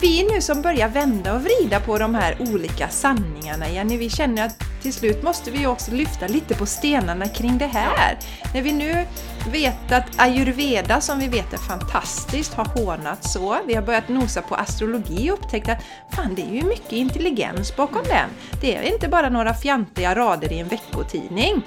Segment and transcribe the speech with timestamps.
[0.00, 4.46] vi nu som börjar vända och vrida på de här olika sanningarna, Jenny, vi känner
[4.46, 8.18] att till slut måste vi också lyfta lite på stenarna kring det här.
[8.54, 9.06] När vi nu
[9.52, 13.58] vet att ayurveda, som vi vet är fantastiskt, har hånat så.
[13.66, 17.76] Vi har börjat nosa på astrologi och upptäckt att fan, det är ju mycket intelligens
[17.76, 18.28] bakom den.
[18.60, 21.62] Det är inte bara några fjantiga rader i en veckotidning.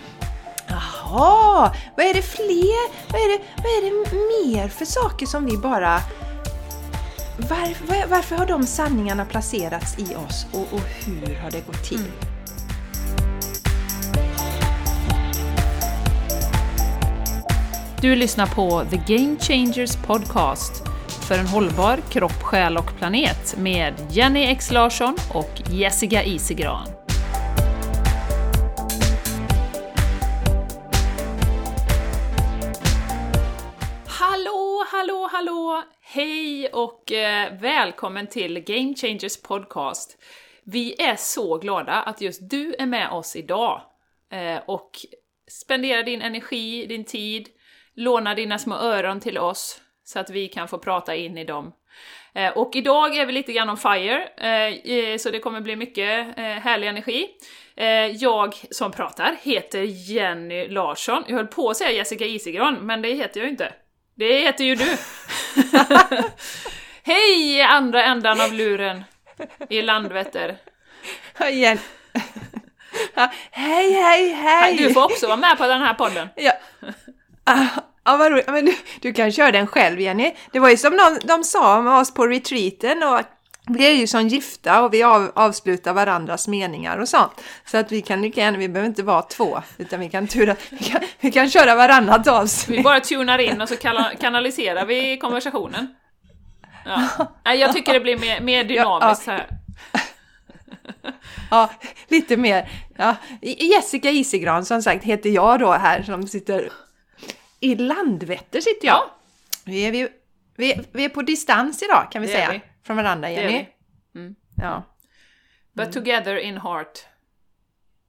[0.68, 3.12] Jaha, vad är det fler?
[3.12, 6.00] Vad är det, vad är det mer för saker som vi bara
[7.38, 12.00] var, varför har de sanningarna placerats i oss och, och hur har det gått till?
[12.00, 12.12] Mm.
[18.02, 20.84] Du lyssnar på The Game Changers Podcast
[21.28, 26.88] för en hållbar kropp, själ och planet med Jenny X Larsson och Jessica Isigran.
[34.08, 35.84] Hallå, hallå, hallå!
[36.16, 40.18] Hej och eh, välkommen till Game Changers Podcast.
[40.64, 43.82] Vi är så glada att just du är med oss idag
[44.32, 44.92] eh, och
[45.48, 47.48] spenderar din energi, din tid,
[47.96, 51.74] lånar dina små öron till oss så att vi kan få prata in i dem.
[52.34, 56.38] Eh, och idag är vi lite grann on fire, eh, så det kommer bli mycket
[56.38, 57.28] eh, härlig energi.
[57.76, 61.24] Eh, jag som pratar heter Jenny Larsson.
[61.28, 63.74] Jag höll på att säga Jessica Isigran, men det heter jag ju inte.
[64.16, 64.88] Det heter ju du!
[67.04, 69.04] Hej andra ändan av luren
[69.70, 70.58] i Landvetter.
[71.50, 71.78] Igen.
[73.52, 74.78] hej, hej, hej!
[74.78, 76.30] Du får också vara med på den här podden.
[76.36, 76.52] Ja,
[77.44, 77.66] ah,
[78.04, 78.48] ah, vad roligt.
[78.48, 80.34] Men du, du kan köra den själv, Jenny.
[80.52, 83.22] Det var ju som de, de sa med oss på retreaten och
[83.68, 87.32] vi är ju som gifta och vi av, avslutar varandras meningar och sånt.
[87.66, 90.56] Så att vi kan lika gärna, vi behöver inte vara två, utan vi kan, tura,
[90.70, 92.80] vi kan, vi kan köra varannat avsnitt.
[92.80, 93.76] Vi bara tunar in och så
[94.20, 95.96] kanaliserar vi konversationen.
[96.86, 97.54] Ja.
[97.54, 99.48] Jag tycker det blir mer, mer dynamiskt här.
[101.52, 101.70] Ja,
[102.08, 102.72] lite mer.
[102.98, 103.16] Ja.
[103.42, 106.70] Jessica Isigran som sagt heter jag då här som sitter
[107.60, 108.96] i Landvetter sitter jag.
[108.96, 109.16] Ja.
[109.66, 110.08] Vi, är, vi,
[110.56, 112.62] vi, vi är på distans idag kan vi det säga.
[112.84, 113.68] Från varandra, Jenny.
[114.16, 114.36] Mm.
[114.58, 114.84] Ja.
[115.74, 115.94] But mm.
[115.94, 117.06] together in heart.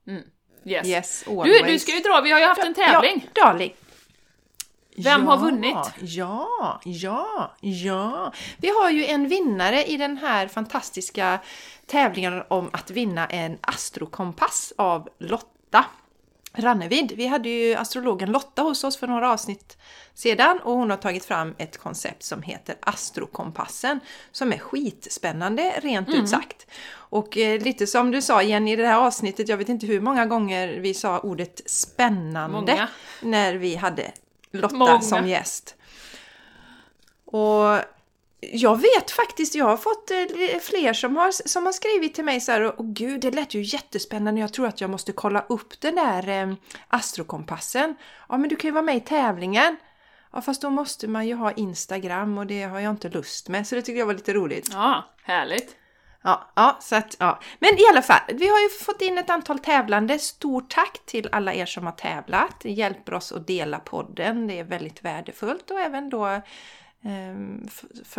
[0.07, 0.23] Mm.
[0.65, 0.87] Yes.
[0.87, 3.29] yes du, du ska ju dra, vi har ju haft en tävling.
[3.33, 3.73] Ja, darling.
[4.97, 5.77] Vem ja, har vunnit?
[5.99, 8.33] Ja, ja, ja.
[8.57, 11.39] Vi har ju en vinnare i den här fantastiska
[11.85, 15.85] tävlingen om att vinna en astrokompass av Lotta.
[16.57, 17.11] Rannevid.
[17.15, 19.77] Vi hade ju astrologen Lotta hos oss för några avsnitt
[20.13, 23.99] sedan och hon har tagit fram ett koncept som heter Astrokompassen
[24.31, 26.21] som är skitspännande rent mm.
[26.21, 26.67] ut sagt.
[26.93, 30.01] Och eh, lite som du sa Jenny i det här avsnittet, jag vet inte hur
[30.01, 32.87] många gånger vi sa ordet spännande många.
[33.21, 34.11] när vi hade
[34.51, 35.01] Lotta många.
[35.01, 35.75] som gäst.
[37.25, 37.79] Och
[38.51, 42.41] jag vet faktiskt, jag har fått eh, fler som har, som har skrivit till mig
[42.41, 45.81] så här, och gud det lät ju jättespännande, jag tror att jag måste kolla upp
[45.81, 46.53] den där eh,
[46.87, 47.95] astrokompassen.
[48.29, 49.77] Ja men du kan ju vara med i tävlingen.
[50.33, 53.67] Ja fast då måste man ju ha Instagram och det har jag inte lust med,
[53.67, 54.69] så det tycker jag var lite roligt.
[54.71, 55.75] Ja, härligt!
[56.23, 57.39] Ja, ja, så att, ja.
[57.59, 60.19] Men i alla fall, vi har ju fått in ett antal tävlande.
[60.19, 62.59] Stort tack till alla er som har tävlat.
[62.61, 66.41] Det hjälper oss att dela podden, det är väldigt värdefullt och även då
[67.05, 67.67] Ehm,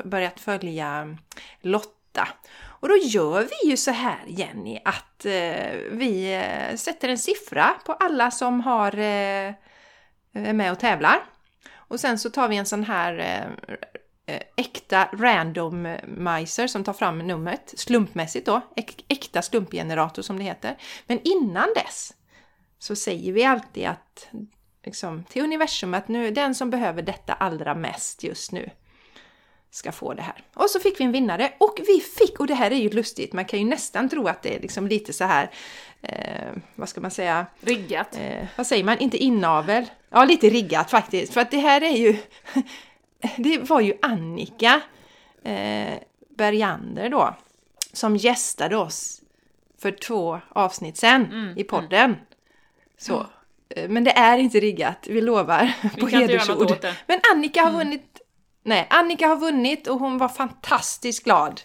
[0.05, 1.17] börjat följa
[1.61, 2.29] Lotta.
[2.65, 7.75] Och då gör vi ju så här Jenny att eh, vi eh, sätter en siffra
[7.87, 9.55] på alla som har eh,
[10.33, 11.25] är med och tävlar.
[11.75, 13.47] Och sen så tar vi en sån här
[14.57, 18.61] äkta randomizer som tar fram numret slumpmässigt då,
[19.09, 20.77] äkta slumpgenerator som det heter.
[21.07, 22.15] Men innan dess
[22.79, 24.29] så säger vi alltid att
[24.87, 28.71] liksom, till universum att nu den som behöver detta allra mest just nu
[29.71, 30.45] ska få det här.
[30.55, 33.33] Och så fick vi en vinnare och vi fick, och det här är ju lustigt,
[33.33, 35.51] man kan ju nästan tro att det är liksom lite så här,
[36.03, 37.47] eh, vad ska man säga?
[37.61, 38.17] Riggat.
[38.21, 38.99] Eh, vad säger man?
[38.99, 39.85] Inte inavel?
[40.11, 41.33] Ja, lite riggat faktiskt.
[41.33, 42.17] För att det här är ju,
[43.37, 44.81] det var ju Annika
[45.45, 45.95] eh,
[46.37, 47.34] Bergander då,
[47.93, 49.22] som gästade oss
[49.78, 52.05] för två avsnitt sen mm, i podden.
[52.05, 52.16] Mm.
[52.99, 53.27] Så, mm.
[53.89, 56.86] Men det är inte riggat, vi lovar vi på hedersord.
[57.07, 57.78] Men Annika har mm.
[57.78, 58.21] vunnit
[58.66, 61.60] Nej, Annika har vunnit och hon var fantastiskt glad.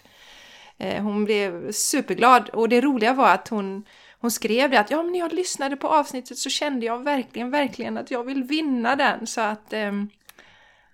[0.78, 3.84] Eh, hon blev superglad och det roliga var att hon,
[4.20, 7.50] hon skrev det att ja, men när jag lyssnade på avsnittet så kände jag verkligen,
[7.50, 9.26] verkligen att jag vill vinna den.
[9.26, 9.92] Så att eh,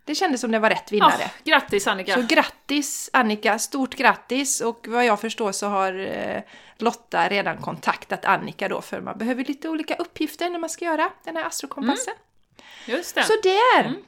[0.08, 1.12] det kändes som det var rätt vinnare.
[1.24, 2.14] Oh, grattis Annika!
[2.14, 4.60] Så grattis Annika, stort grattis!
[4.60, 6.42] Och vad jag förstår så har eh,
[6.76, 11.10] Lotta redan kontaktat Annika då för man behöver lite olika uppgifter när man ska göra
[11.24, 12.14] den här astrokompassen.
[12.14, 12.96] Mm.
[12.98, 13.22] Just det.
[13.22, 13.84] Så där!
[13.84, 14.02] Mm.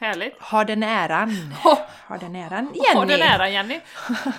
[0.00, 0.36] Härligt!
[0.40, 1.54] Har den äran.
[2.06, 2.94] Har den äran, Jenny.
[2.98, 3.80] ha den äran Jenny!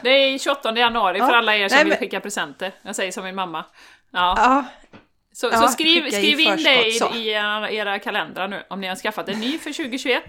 [0.01, 2.71] Det är 28 januari för alla er som Nej, vill men- skicka presenter.
[2.81, 3.66] Jag säger som min mamma.
[4.12, 4.33] Ja.
[4.38, 4.66] Ja,
[5.33, 8.81] Så, Ja, så skriv, skriv in förskott, det i, i era, era kalendrar nu, om
[8.81, 10.24] ni har skaffat en ny för 2021.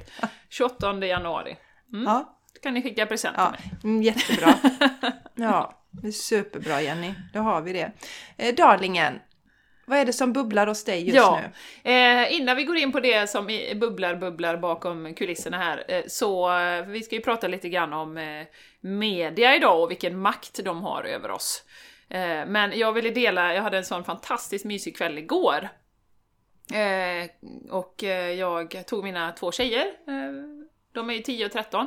[0.50, 1.56] 28 januari.
[2.06, 3.50] ja, Då kan ni skicka present till ja.
[3.50, 3.60] mig.
[3.84, 4.54] Mm, jättebra.
[5.36, 7.14] Ja, det är superbra Jenny.
[7.32, 7.92] Då har vi det.
[8.36, 9.18] Eh, darlingen,
[9.86, 11.40] vad är det som bubblar hos dig just ja.
[11.84, 11.90] nu?
[11.90, 13.46] Eh, innan vi går in på det som
[13.76, 18.16] bubblar, bubblar bakom kulisserna här, eh, så eh, vi ska ju prata lite grann om
[18.16, 18.46] eh,
[18.80, 21.62] media idag och vilken makt de har över oss.
[22.14, 25.68] Eh, men jag ville dela, jag hade en sån fantastiskt mysig kväll igår.
[26.72, 27.30] Eh,
[27.70, 30.32] och eh, jag tog mina två tjejer, eh,
[30.92, 31.86] de är ju 10 och 13,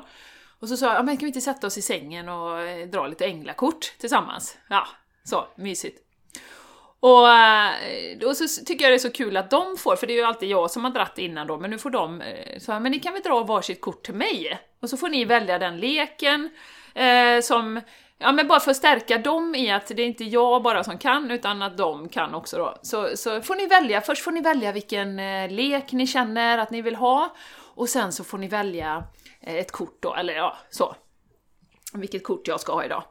[0.60, 2.88] och så sa jag, ja, men kan vi inte sätta oss i sängen och eh,
[2.88, 4.58] dra lite änglakort tillsammans?
[4.70, 4.88] Ja,
[5.24, 6.04] så mysigt.
[7.00, 7.74] Och eh,
[8.20, 10.24] då så tycker jag det är så kul att de får, för det är ju
[10.24, 12.24] alltid jag som har dratt innan då, men nu får de,
[12.60, 14.60] så här, men ni kan väl dra varsitt kort till mig?
[14.80, 16.50] Och så får ni välja den leken
[16.96, 17.82] eh, som,
[18.18, 20.98] ja men bara för att stärka dem i att det är inte jag bara som
[20.98, 22.78] kan, utan att de kan också då.
[22.82, 26.72] Så, så får ni välja, först får ni välja vilken eh, lek ni känner att
[26.72, 27.36] ni vill ha,
[27.76, 29.04] och sen så får ni välja
[29.42, 30.96] eh, ett kort då, eller ja, så.
[31.94, 33.04] Vilket kort jag ska ha idag.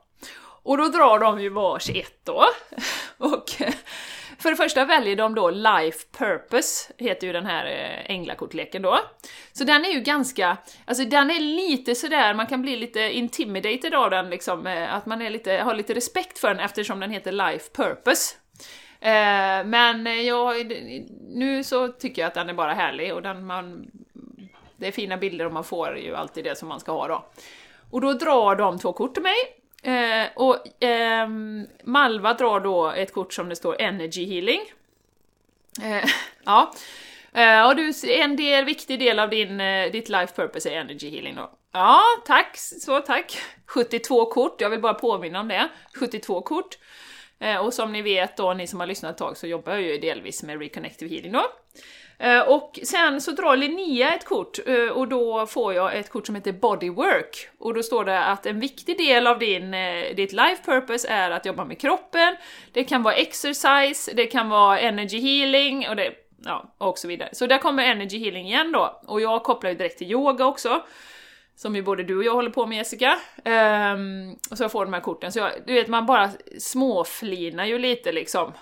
[0.63, 2.45] Och då drar de ju varsitt då.
[3.19, 3.75] Och eh,
[4.47, 8.99] för det första väljer de då Life Purpose, heter ju den här eh, änglakortleken då.
[9.53, 13.95] Så den är ju ganska, alltså den är lite sådär, man kan bli lite intimidated
[13.95, 17.11] av den liksom, eh, att man är lite, har lite respekt för den eftersom den
[17.11, 18.37] heter Life Purpose.
[19.01, 20.73] Eh, men jag,
[21.29, 23.91] nu så tycker jag att den är bara härlig och den man,
[24.77, 27.25] det är fina bilder och man får ju alltid det som man ska ha då.
[27.91, 29.66] Och då drar de två kort till mig.
[29.87, 31.29] Eh, och eh,
[31.85, 34.61] Malva drar då ett kort som det står Energy Healing.
[35.83, 36.11] Eh,
[36.45, 36.73] ja.
[37.33, 41.11] Eh, och du, en del, viktig del av din, eh, ditt life purpose är Energy
[41.11, 41.51] Healing då.
[41.73, 43.39] Ja, tack, så tack.
[43.67, 45.69] 72 kort, jag vill bara påminna om det.
[45.95, 46.79] 72 kort.
[47.39, 49.83] Eh, och som ni vet då, ni som har lyssnat ett tag, så jobbar jag
[49.83, 51.47] ju delvis med Reconnective Healing då.
[52.19, 56.27] Eh, och sen så drar Linnea ett kort eh, och då får jag ett kort
[56.27, 57.49] som heter Bodywork.
[57.59, 61.31] Och då står det att en viktig del av din, eh, ditt life purpose är
[61.31, 62.37] att jobba med kroppen,
[62.73, 66.13] det kan vara exercise, det kan vara energy healing och det,
[66.45, 67.29] ja, och så vidare.
[67.33, 69.01] Så där kommer energy healing igen då.
[69.07, 70.83] Och jag kopplar ju direkt till yoga också.
[71.59, 73.19] Som ju både du och jag håller på med Jessica.
[73.45, 75.33] Um, och så jag får de här korten.
[75.33, 78.53] Så jag, du vet, man bara småflinar ju lite liksom.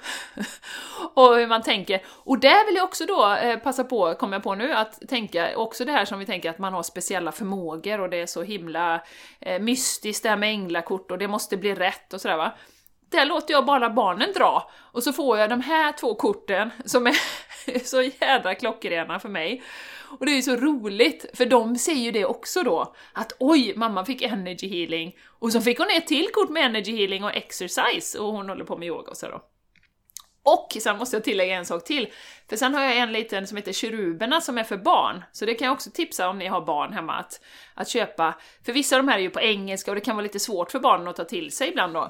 [1.14, 2.02] och hur man tänker.
[2.06, 5.56] Och där vill jag också då eh, passa på, kommer jag på nu, att tänka
[5.56, 8.42] också det här som vi tänker att man har speciella förmågor och det är så
[8.42, 9.00] himla
[9.40, 12.52] eh, mystiskt det här med änglakort och det måste bli rätt och sådär va.
[13.10, 17.06] Där låter jag bara barnen dra och så får jag de här två korten som
[17.06, 17.16] är
[17.84, 19.62] så jädra klockrena för mig.
[20.18, 23.72] Och det är ju så roligt, för de ser ju det också då, att oj,
[23.76, 27.34] mamma fick energy healing, och så fick hon ett till kort med energy healing och
[27.34, 29.42] exercise, och hon håller på med yoga och så då.
[30.42, 32.08] Och sen måste jag tillägga en sak till,
[32.48, 35.54] för sen har jag en liten som heter Keruberna som är för barn, så det
[35.54, 37.40] kan jag också tipsa om ni har barn hemma att,
[37.74, 38.34] att köpa,
[38.64, 40.70] för vissa av de här är ju på engelska och det kan vara lite svårt
[40.70, 42.02] för barnen att ta till sig ibland då.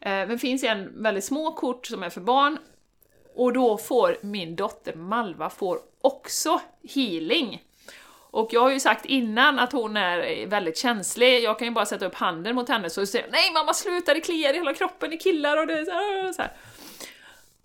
[0.00, 2.58] Eh, men det finns en väldigt små kort som är för barn,
[3.34, 6.60] och då får min dotter Malva får också
[6.94, 7.64] healing.
[8.32, 11.86] Och jag har ju sagt innan att hon är väldigt känslig, jag kan ju bara
[11.86, 14.74] sätta upp handen mot henne så säger hon, Nej mamma sluta, det kliar i hela
[14.74, 16.52] kroppen, i killar och det är så här,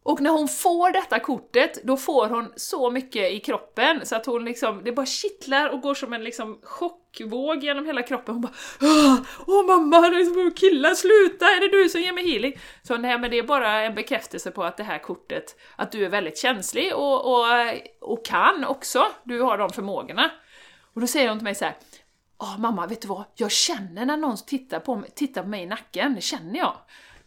[0.06, 4.26] och när hon får detta kortet, då får hon så mycket i kroppen så att
[4.26, 8.36] hon liksom, det bara kittlar och går som en liksom chockvåg genom hela kroppen.
[8.36, 11.46] Hon bara Åh, åh mamma, det är så killar, sluta!
[11.46, 12.60] Är det du som ger mig healing?
[12.84, 16.06] Så nej men det är bara en bekräftelse på att det här kortet, att du
[16.06, 17.46] är väldigt känslig och, och,
[18.02, 20.32] och kan också, du har de förmågorna.
[20.94, 21.78] Och då säger hon till mig så här.
[22.38, 23.24] Åh mamma, vet du vad?
[23.36, 26.76] Jag känner när någon tittar på mig, tittar på mig i nacken, det känner jag.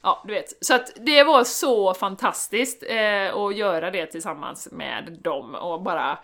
[0.09, 0.65] Ja, du vet.
[0.67, 6.19] Så att det var så fantastiskt eh, att göra det tillsammans med dem och bara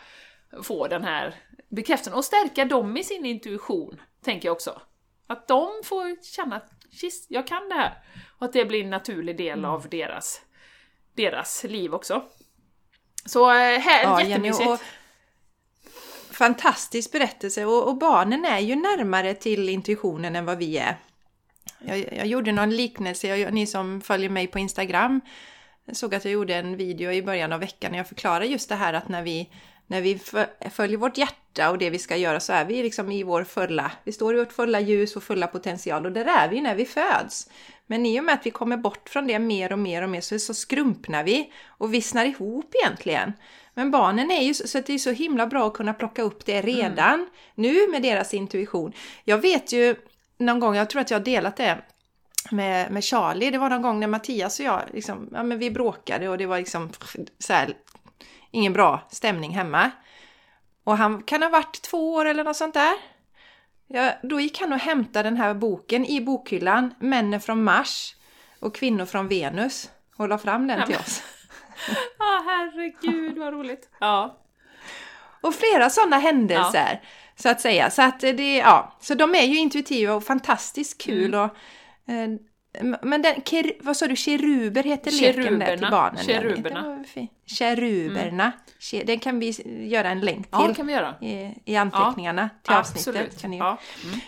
[0.62, 1.34] få den här
[1.68, 4.80] bekräftelsen och stärka dem i sin intuition, tänker jag också.
[5.26, 7.92] Att de får känna att "Shit, jag kan det här.
[8.38, 10.40] Och att det blir en naturlig del av deras,
[11.16, 12.22] deras liv också.
[13.26, 14.68] Så eh, här, Ja, Jenny, jättemysigt.
[14.70, 14.80] och
[16.34, 20.96] fantastisk berättelse och, och barnen är ju närmare till intuitionen än vad vi är.
[21.86, 25.20] Jag, jag gjorde någon liknelse, jag, ni som följer mig på Instagram
[25.92, 28.74] såg att jag gjorde en video i början av veckan när jag förklarade just det
[28.74, 29.48] här att när vi
[29.86, 33.12] när vi fö- följer vårt hjärta och det vi ska göra så är vi liksom
[33.12, 36.48] i vår fulla, vi står i vårt fulla ljus och fulla potential och där är
[36.48, 37.50] vi när vi föds.
[37.86, 40.20] Men i och med att vi kommer bort från det mer och mer och mer
[40.20, 43.32] så, så skrumpnar vi och vissnar ihop egentligen.
[43.74, 46.62] Men barnen är ju så, det är så himla bra att kunna plocka upp det
[46.62, 47.26] redan Mm.
[47.54, 48.92] nu med deras intuition.
[49.24, 49.94] Jag vet ju
[50.44, 51.78] någon gång, jag tror att jag har delat det
[52.50, 55.70] med, med Charlie, det var någon gång när Mattias och jag, liksom, ja men vi
[55.70, 56.90] bråkade och det var liksom
[57.38, 57.74] så här,
[58.50, 59.90] ingen bra stämning hemma.
[60.84, 62.94] Och han kan ha varit två år eller något sånt där.
[63.86, 68.14] Ja, då gick han och hämtade den här boken i bokhyllan, Männen från Mars
[68.60, 71.22] och Kvinnor från Venus och la fram den Ja, till oss.
[72.18, 73.88] Ah, herregud vad roligt!
[73.98, 74.40] Ja.
[75.40, 77.00] Och flera sådana händelser,
[77.36, 77.90] så att säga.
[77.90, 81.34] Så, att det, ja, så de är ju intuitiva och fantastiskt kul.
[81.34, 81.40] Mm.
[81.40, 81.56] Och,
[82.12, 82.28] eh,
[83.02, 86.24] men den, ker, vad sa du, keruber heter leken där till barnen?
[86.24, 87.04] Keruberna.
[87.46, 88.52] Keruberna.
[88.80, 89.50] Ke- Den kan vi
[89.88, 91.14] göra en länk ja, det till kan vi göra.
[91.20, 93.08] i, i anteckningarna till avsnittet.
[93.08, 93.40] Absolut.
[93.42, 93.58] Kan ni...
[93.58, 93.78] Ja.
[94.04, 94.20] Mm.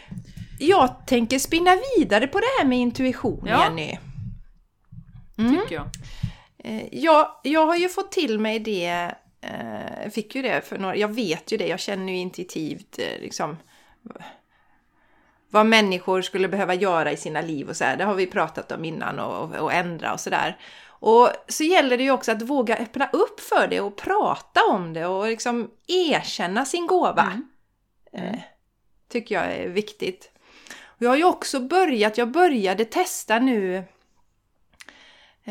[0.58, 3.64] Jag tänker spinna vidare på det här med intuition, Ja.
[3.64, 3.98] Jenny.
[5.38, 5.56] Mm.
[5.60, 5.86] Tycker jag.
[6.64, 9.14] Eh, Jag, jag har ju fått till mig det,
[9.46, 13.20] eh, fick ju det för några, jag vet ju det, jag känner ju intuitivt eh,
[13.20, 13.56] liksom
[15.50, 17.96] vad människor skulle behöva göra i sina liv och så här.
[17.96, 20.58] Det har vi pratat om innan och, och ändra och sådär.
[20.98, 24.92] Och så gäller det ju också att våga öppna upp för det och prata om
[24.92, 27.42] det och liksom erkänna sin gåva.
[28.12, 28.34] Mm.
[28.34, 28.40] Eh,
[29.08, 30.30] tycker jag är viktigt.
[30.84, 33.84] Och jag har ju också börjat, jag började testa nu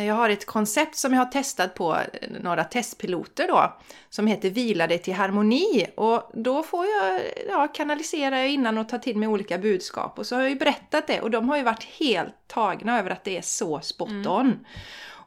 [0.03, 3.73] jag har ett koncept som jag har testat på eh, några testpiloter då,
[4.09, 5.87] som heter Vila dig till harmoni.
[5.95, 10.19] Och då får jag ja, kanalisera innan och ta till mig olika budskap.
[10.19, 13.09] Och så har jag ju berättat det och de har ju varit helt tagna över
[13.09, 14.65] att det är så spot on.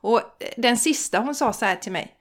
[0.01, 2.15] Och eh, den sista hon sa så här till mig.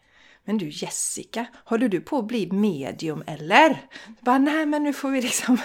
[0.47, 3.69] Men du Jessica, håller du på att bli medium eller?
[4.05, 5.57] Jag Bara, nej men nu får vi liksom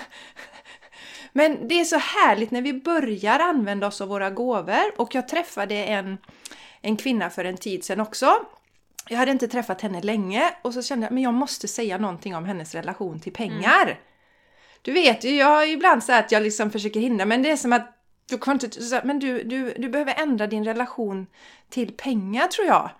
[1.33, 5.29] men det är så härligt när vi börjar använda oss av våra gåvor och jag
[5.29, 6.19] träffade en,
[6.83, 8.35] en kvinna för en tid sedan också.
[9.09, 12.37] Jag hade inte träffat henne länge och så kände jag men jag måste säga någonting
[12.37, 14.01] om hennes relation till pengar.
[14.83, 17.57] Du vet ju, jag ju ibland så att jag liksom försöker hindra men det är
[17.57, 17.99] som att
[18.29, 21.27] du, kan inte, men du, du, du behöver ändra din relation
[21.69, 22.91] till pengar tror jag.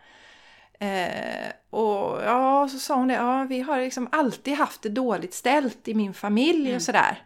[0.81, 5.35] Eh, och ja, så sa hon det, ja vi har liksom alltid haft det dåligt
[5.35, 7.23] ställt i min familj och sådär.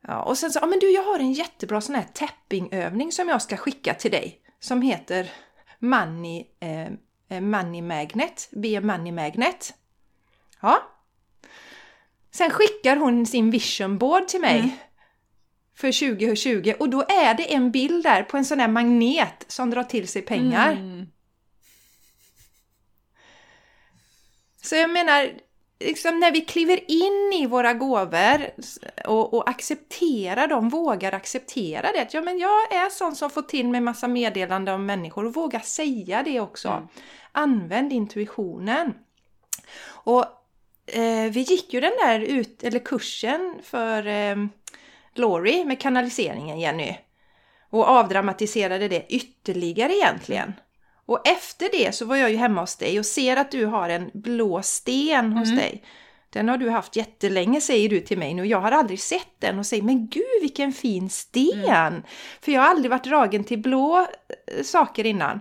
[0.00, 3.28] Ja, och sen så, ja men du jag har en jättebra sån här tappingövning som
[3.28, 4.40] jag ska skicka till dig.
[4.60, 5.30] Som heter
[5.78, 6.88] Money, eh,
[7.28, 9.74] eh, money Magnet, Be a Money Magnet.
[10.60, 10.92] Ja.
[12.30, 14.58] Sen skickar hon sin vision board till mig.
[14.58, 14.70] Mm.
[15.74, 19.70] För 2020 och då är det en bild där på en sån här magnet som
[19.70, 20.72] drar till sig pengar.
[20.72, 21.06] Mm.
[24.62, 25.32] Så jag menar,
[25.80, 28.50] liksom när vi kliver in i våra gåvor
[29.04, 32.08] och, och accepterar dem, vågar acceptera det.
[32.14, 35.60] Ja, men jag är sån som får till mig massa meddelanden om människor och våga
[35.60, 36.68] säga det också.
[36.68, 36.88] Mm.
[37.32, 38.94] Använd intuitionen.
[39.88, 40.24] Och
[40.86, 44.36] eh, vi gick ju den där ut, eller kursen för eh,
[45.14, 46.96] Glory med kanaliseringen, Jenny.
[47.70, 50.52] Och avdramatiserade det ytterligare egentligen.
[51.06, 53.88] Och efter det så var jag ju hemma hos dig och ser att du har
[53.88, 55.58] en blå sten hos Mm.
[55.60, 55.82] dig.
[56.30, 58.46] Den har du haft jättelänge säger du till mig nu.
[58.46, 62.02] Jag har aldrig sett den och säger men gud vilken fin sten!
[62.40, 63.98] För jag har aldrig varit dragen till blå
[64.56, 65.40] eh, saker innan.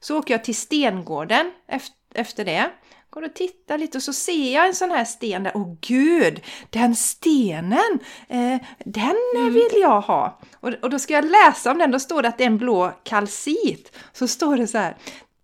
[0.00, 2.70] Så åker jag till stengården ef- efter det.
[3.16, 5.52] Går och tittar lite och så ser jag en sån här sten där.
[5.54, 7.98] Åh gud, den stenen!
[8.28, 9.54] Eh, den Mm.
[9.54, 10.38] vill jag ha!
[10.60, 11.90] Och, och då ska jag läsa om den.
[11.90, 13.96] Då står det att det är en blå kalcit.
[14.12, 14.96] Så står det så här.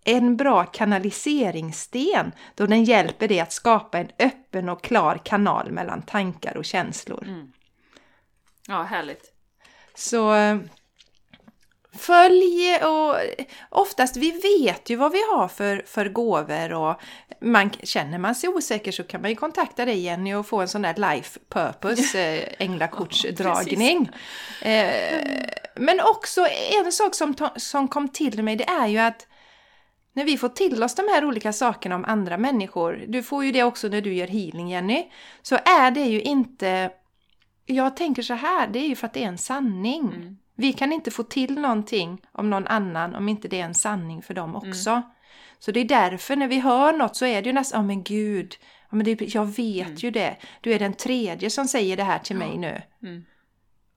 [0.05, 6.01] En bra kanaliseringssten då den hjälper dig att skapa en öppen och klar kanal mellan
[6.01, 7.27] tankar och känslor.
[8.67, 9.31] Ja, härligt.
[9.95, 10.57] Så eh,
[11.97, 13.15] följ och
[13.69, 17.01] oftast vi vet ju vad vi har för, för gåvor och
[17.41, 20.67] man, känner man sig osäker så kan man ju kontakta dig Jenny och få en
[20.67, 24.09] sån där life purpose eh, änglakortsdragning.
[24.61, 25.27] eh,
[25.75, 26.47] men också
[26.83, 29.27] en sak som, som kom till mig det är ju att
[30.15, 33.51] när vi får till oss de här olika sakerna om andra människor, du får ju
[33.51, 35.05] det också när du gör healing Jenny,
[35.41, 36.91] så är det ju inte
[37.65, 40.01] jag tänker så här, det är ju för att det är en sanning.
[40.01, 40.37] Mm.
[40.55, 44.21] Vi kan inte få till någonting om någon annan om inte det är en sanning
[44.21, 45.01] för dem också.
[45.59, 48.03] Så det är därför när vi hör något så är det ju nästan, ja men
[48.03, 48.55] gud,
[48.89, 50.37] ja, men det, jag vet ju det.
[50.61, 52.81] Du är den tredje som säger det här till mig nu.
[53.03, 53.25] Mm.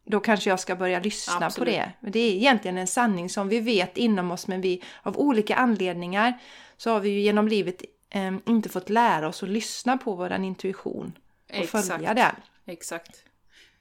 [0.04, 1.68] Då kanske jag ska börja lyssna Absolut.
[1.68, 1.92] på det.
[2.00, 5.56] Men det är egentligen en sanning som vi vet inom oss men vi av olika
[5.56, 6.38] anledningar
[6.76, 10.32] så har vi ju genom livet eh, inte fått lära oss att lyssna på vår
[10.32, 11.88] intuition och Exakt.
[11.88, 12.34] följa den.
[12.66, 13.25] Exakt.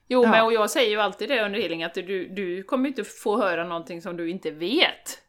[0.07, 0.31] Jo, Ja.
[0.31, 3.37] men och jag säger ju alltid det under healing att du, du kommer inte få
[3.37, 5.21] höra någonting som du inte vet.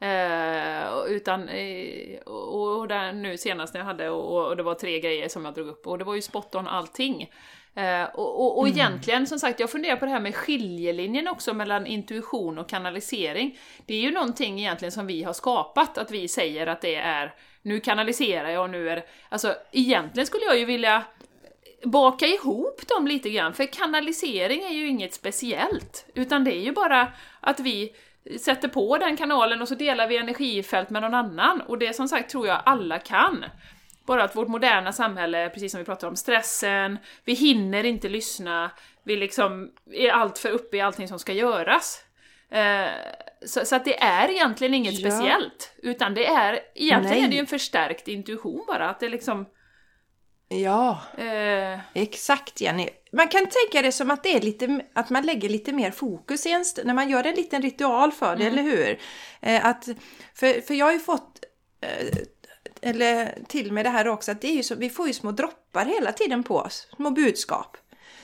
[0.00, 4.74] Eh, utan, eh, och, och där nu senast när jag hade, och, och det var
[4.74, 7.30] tre grejer som jag drog upp, och det var ju spot on allting.
[7.74, 11.54] Eh, och och, och egentligen, som sagt, jag funderar på det här med skiljelinjen också
[11.54, 13.58] mellan intuition och kanalisering.
[13.86, 17.34] Det är ju någonting egentligen som vi har skapat, att vi säger att det är
[17.62, 19.04] nu kanaliserar jag och nu är det...
[19.28, 21.04] Alltså egentligen skulle jag ju vilja
[21.84, 26.72] baka ihop dem lite grann, för kanalisering är ju inget speciellt, utan det är ju
[26.72, 27.92] bara att vi
[28.40, 32.08] sätter på den kanalen och så delar vi energifält med någon annan, och det som
[32.08, 33.44] sagt tror jag alla kan.
[34.06, 38.70] Bara att vårt moderna samhälle, precis som vi pratade om, stressen, vi hinner inte lyssna,
[39.04, 42.04] vi liksom är allt för uppe i allting som ska göras.
[42.50, 42.86] Eh,
[43.46, 45.10] så, så att det är egentligen inget Ja.
[45.10, 47.24] speciellt, utan det är, egentligen Nej.
[47.24, 49.46] är det ju en förstärkt intuition bara, att det liksom...
[50.62, 52.88] Ja, Eh, exakt Jenny.
[53.12, 56.46] Man kan tänka det som att det är lite, att man lägger lite mer fokus
[56.46, 58.98] i en när man gör en liten ritual för det, eller hur?
[59.40, 59.88] Eh, att,
[60.34, 61.44] för, för jag har ju fått,
[61.80, 62.18] eh,
[62.82, 65.32] eller till med det här också, att det är ju så, vi får ju små
[65.32, 67.76] droppar hela tiden på oss, små budskap.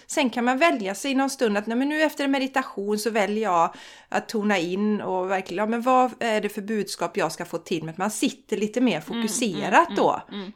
[0.07, 3.11] Sen kan man välja sig någon stund att nej, men nu efter en meditation så
[3.11, 3.75] väljer jag
[4.09, 7.59] att tona in och verkligen, ja men vad är det för budskap jag ska få
[7.59, 7.93] till mig?
[7.93, 10.23] Att man sitter lite mer fokuserat då.
[10.33, 10.53] mm.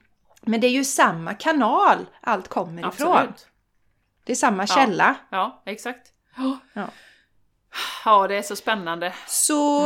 [0.46, 3.12] Men det är ju samma kanal allt kommer ifrån.
[3.16, 3.46] absolut.
[4.24, 5.14] Det är samma källa.
[5.30, 6.12] Ja, exakt.
[6.36, 6.58] Ja.
[6.72, 6.86] Ja.
[8.04, 9.12] ja, det är så spännande.
[9.26, 9.80] Så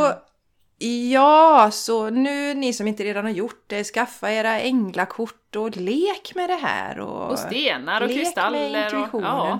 [0.80, 1.10] Mm.
[1.10, 6.32] ja, så nu ni som inte redan har gjort det, skaffa era änglakort och lek
[6.34, 7.00] med det här.
[7.00, 8.86] Och, Och stenar och lek med kristaller.
[8.86, 9.26] Och, intuitionen.
[9.26, 9.58] ja.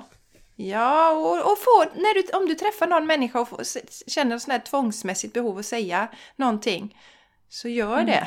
[0.61, 3.63] Ja, och, och få, när du, om du träffar någon människa och får,
[4.11, 6.99] känner ett sånt här tvångsmässigt behov att säga någonting,
[7.49, 8.25] så gör det.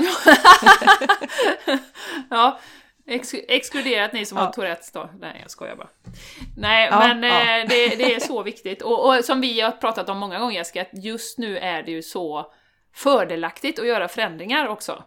[1.67, 1.79] Mm.
[2.29, 2.59] ja.
[3.07, 4.43] Ex exkluderat ni som Ja.
[4.43, 5.09] har Tourettes då.
[5.19, 5.89] Nej, jag skojar bara.
[6.57, 7.59] Nej, Ja, men ja.
[7.59, 8.81] eh, det, det är så viktigt.
[8.81, 11.91] Och, och som vi har pratat om många gånger Jessica, att just nu är det
[11.91, 12.53] ju så
[12.95, 15.03] fördelaktigt att göra förändringar också.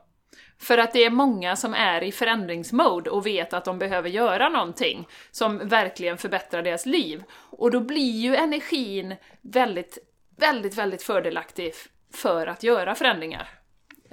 [0.60, 4.48] För att det är många som är i förändringsmode och vet att de behöver göra
[4.48, 7.22] någonting som verkligen förbättrar deras liv.
[7.50, 9.98] Och då blir ju energin väldigt,
[10.36, 11.72] väldigt, väldigt fördelaktig
[12.14, 13.48] för att göra förändringar.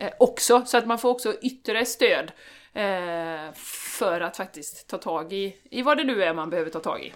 [0.02, 2.32] Eh, också, så att man får också yttre stöd
[2.74, 3.54] eh,
[3.98, 7.04] för att faktiskt ta tag i, i vad det nu är man behöver ta tag
[7.04, 7.14] i.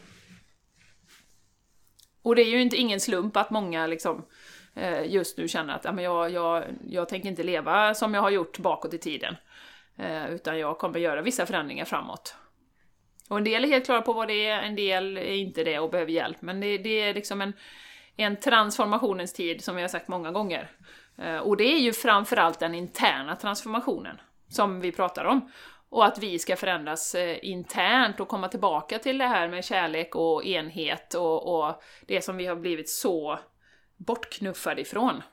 [2.21, 4.26] Och det är ju inte ingen slump att många liksom
[4.74, 8.58] eh, just nu känner att jag, jag, jag tänker inte leva som jag har gjort
[8.60, 9.36] bakåt i tiden.
[10.30, 12.36] Utan jag kommer göra vissa förändringar framåt.
[13.30, 15.80] Och en del är helt klara på vad det är, en del är inte det
[15.80, 16.41] och behöver hjälp.
[16.41, 17.54] Men det, det är liksom en,
[18.15, 20.71] en transformationens tid som vi har sagt många gånger.
[21.17, 25.51] Eh, och det är ju framförallt den interna transformationen som vi pratar om.
[25.89, 30.15] Och att vi ska förändras eh, internt och komma tillbaka till det här med kärlek
[30.15, 33.39] och enhet och, och det som vi har blivit så
[33.97, 35.23] bortknuffade ifrån.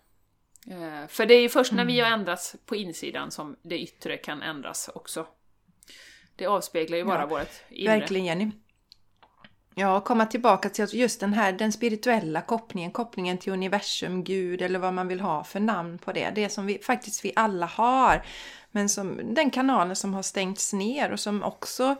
[0.70, 4.16] Eh, för det är ju först när vi har ändrats på insidan som det yttre
[4.16, 5.26] kan ändras också.
[6.36, 7.98] Det avspeglar ju bara Ja, vårt inre.
[7.98, 8.50] Verkligen Jenny.
[9.74, 14.78] Ja, komma tillbaka till just den här den spirituella kopplingen, kopplingen till universum, Gud eller
[14.78, 16.30] vad man vill ha för namn på det.
[16.34, 18.26] Det som vi faktiskt vi alla har.
[18.70, 21.96] Men som den kanalen som har stängts ner och som också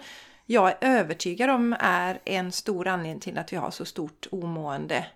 [0.47, 5.07] jag är övertygad om är en stor anledning till att vi har så stort omående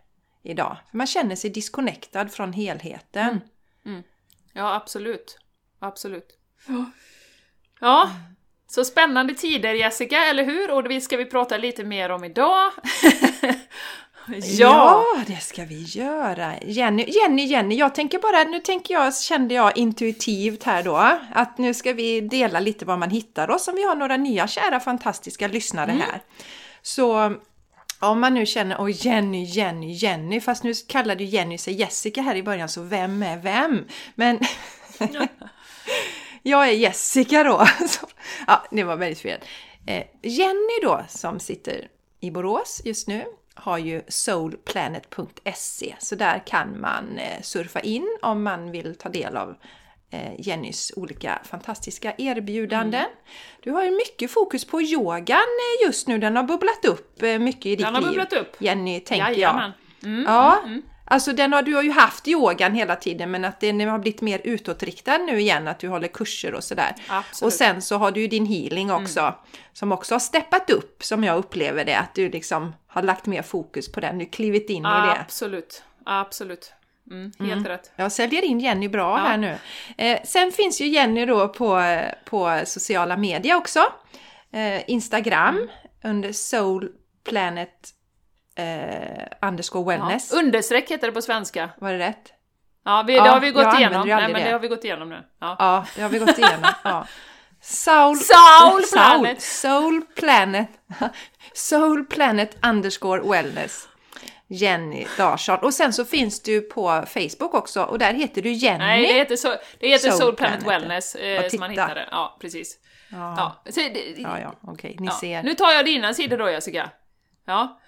[0.42, 0.76] idag.
[0.90, 3.40] För man känner sig disconnectad från helheten.
[4.52, 5.38] Ja, absolut.
[5.78, 6.38] Absolut.
[7.80, 8.10] Ja,
[8.68, 10.70] så spännande tider Jessica, eller hur?
[10.70, 12.72] Och det ska vi prata lite mer om idag.
[14.42, 16.52] Ja, det ska vi göra.
[16.62, 21.58] Jenny, Jenny, Jenny, jag tänker bara, nu tänker jag, kände jag intuitivt här då, att
[21.58, 24.80] nu ska vi dela lite var man hittar oss, om vi har några nya kära
[24.80, 26.20] fantastiska lyssnare här.
[26.82, 27.36] Så
[28.00, 32.22] om man nu känner, oj Jenny, Jenny, Jenny, fast nu kallade ju Jenny sig Jessica
[32.22, 33.84] här i början, så vem är vem?
[34.14, 34.38] Men
[36.50, 37.66] jag är Jessica då.
[38.46, 39.40] Ja, det var väldigt fel.
[39.86, 41.88] Eh, Jenny då, som sitter
[42.20, 45.94] i Borås just nu, har ju soulplanet.se.
[45.98, 49.54] Så där kan man eh, surfa in om man vill ta del av
[50.10, 53.06] eh, Jennys olika fantastiska erbjudanden.
[53.62, 55.38] Du har ju mycket fokus på yogan
[55.86, 56.18] just nu.
[56.18, 58.10] Den har bubblat upp mycket i ditt Den har liv.
[58.10, 58.56] bubblat upp.
[58.58, 59.32] Jenny, tänker jag.
[59.32, 59.72] Jajamän.
[60.02, 60.24] Mm.
[60.26, 60.58] Ja,
[61.06, 64.20] alltså den har, du har ju haft yogan hela tiden men att den har blivit
[64.20, 66.94] mer utåtriktad nu igen, att du håller kurser och sådär.
[67.42, 69.34] Och sen så har du ju din healing också,
[69.72, 73.42] som också har steppat upp som jag upplever det, att du liksom har lagt mer
[73.42, 75.16] fokus på den, du klivit in i det.
[75.20, 75.82] Absolut.
[76.04, 76.72] Absolut.
[77.10, 77.90] Mm, helt rätt.
[77.96, 79.24] Jag säljer in Jenny bra Ja.
[79.24, 79.56] här nu.
[79.98, 81.82] Eh, sen finns ju Jenny då på,
[82.24, 83.80] på sociala medier också.
[84.52, 85.68] Eh, Instagram Mm.
[86.04, 86.88] under Soul
[87.28, 87.90] Planet
[88.56, 90.00] eh, underscore Ja.
[90.00, 90.32] wellness.
[90.32, 91.70] Understreck heter det på svenska.
[91.78, 92.32] Var det rätt?
[92.84, 94.08] Ja, vi, Ja, det har vi gått igenom.
[94.08, 94.44] Nej, men det.
[94.44, 95.24] det har vi gått igenom nu.
[95.40, 95.56] Ja.
[95.58, 96.72] Ja, det har vi gått igenom.
[96.84, 97.06] ja.
[97.60, 99.42] Soul, Soul Planet!
[99.42, 100.68] Soul Planet.
[101.54, 103.88] Soul Planet underscore wellness.
[104.48, 105.58] Jenny Larsson.
[105.62, 108.78] Och sen så finns du på Facebook också och där heter du Jenny.
[108.78, 110.82] Nej, det heter, så, det heter Soul Soul, Planet, Planet.
[110.82, 112.08] Wellness Ja, eh, som man det.
[112.10, 112.78] Ja, precis.
[113.08, 113.72] Ja, Ja.
[113.72, 115.12] Så, det, ja, ja okej, ni ja.
[115.12, 115.42] ser.
[115.42, 116.90] Nu tar jag dina sidor då Jessica.
[117.46, 117.80] Ja.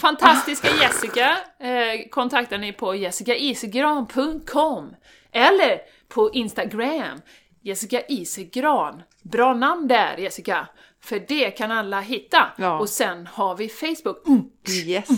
[0.00, 4.96] Fantastiska Jessica eh, kontaktar ni på jessicaisigran.com
[5.32, 7.20] eller på Instagram,
[7.62, 9.02] Jessica Isegran.
[9.22, 10.68] Bra namn där Jessica,
[11.02, 12.52] för det kan alla hitta.
[12.58, 12.78] Ja.
[12.78, 14.26] Och sen har vi Facebook.
[14.28, 14.42] Mm,
[14.86, 15.08] Yes.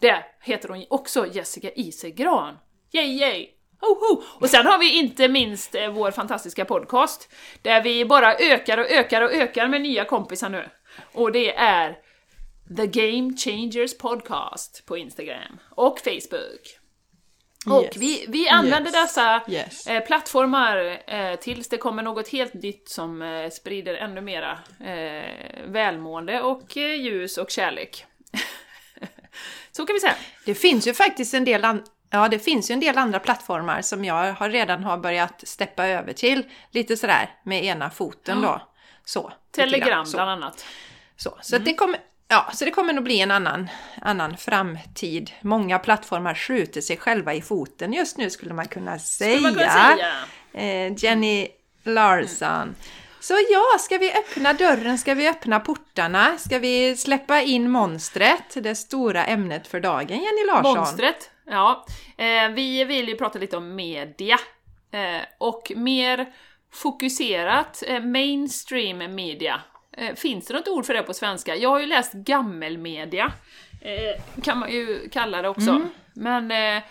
[0.00, 2.54] Där heter hon också Jessica Isegran.
[2.92, 3.48] Yay yay!
[3.80, 4.22] Ho, ho.
[4.40, 8.90] Och sen har vi inte minst eh, vår fantastiska podcast, där vi bara ökar och
[8.90, 10.68] ökar och ökar med nya kompisar nu.
[11.12, 11.96] Och det är
[12.76, 16.78] The Game Changers Podcast på Instagram och Facebook.
[17.66, 17.96] Och Yes.
[17.96, 19.02] vi, vi använder Yes.
[19.14, 19.86] dessa Yes.
[19.86, 25.62] eh, plattformar eh, tills det kommer något helt nytt som eh, sprider ännu mera eh,
[25.68, 28.04] välmående och eh, ljus och kärlek.
[29.72, 30.14] Så kan vi säga.
[30.46, 33.82] Det finns ju faktiskt en del, an- ja, det finns ju en del andra plattformar
[33.82, 36.44] som jag har redan har börjat steppa över till.
[36.70, 38.62] Lite sådär med ena foten då.
[39.04, 39.32] Så.
[39.50, 40.66] Telegram bland annat.
[41.16, 43.68] Så, så, att det kommer, ja, så det kommer nog bli en annan,
[44.02, 45.30] annan framtid.
[45.40, 49.40] Många plattformar skjuter sig själva i foten just nu skulle man kunna säga.
[49.40, 50.12] Man kunna säga.
[50.52, 51.48] Eh, Jenny
[51.84, 52.74] Larsson.
[53.20, 54.98] Så ja, ska vi öppna dörren?
[54.98, 56.38] Ska vi öppna portarna?
[56.38, 58.54] Ska vi släppa in monstret?
[58.54, 60.76] Det stora ämnet för dagen, Jenny Larsson.
[60.76, 61.30] Monstret.
[61.46, 61.86] Ja.
[62.16, 64.38] Eh, vi vill ju prata lite om media.
[64.92, 66.26] Eh, och mer
[66.72, 69.60] fokuserat eh, mainstream media.
[69.96, 71.56] Eh, finns det något ord för det på svenska?
[71.56, 73.32] Jag har ju läst gammelmedia.
[73.80, 75.70] Eh, kan man ju kalla det också.
[75.70, 75.88] Mm.
[76.14, 76.82] Men eh,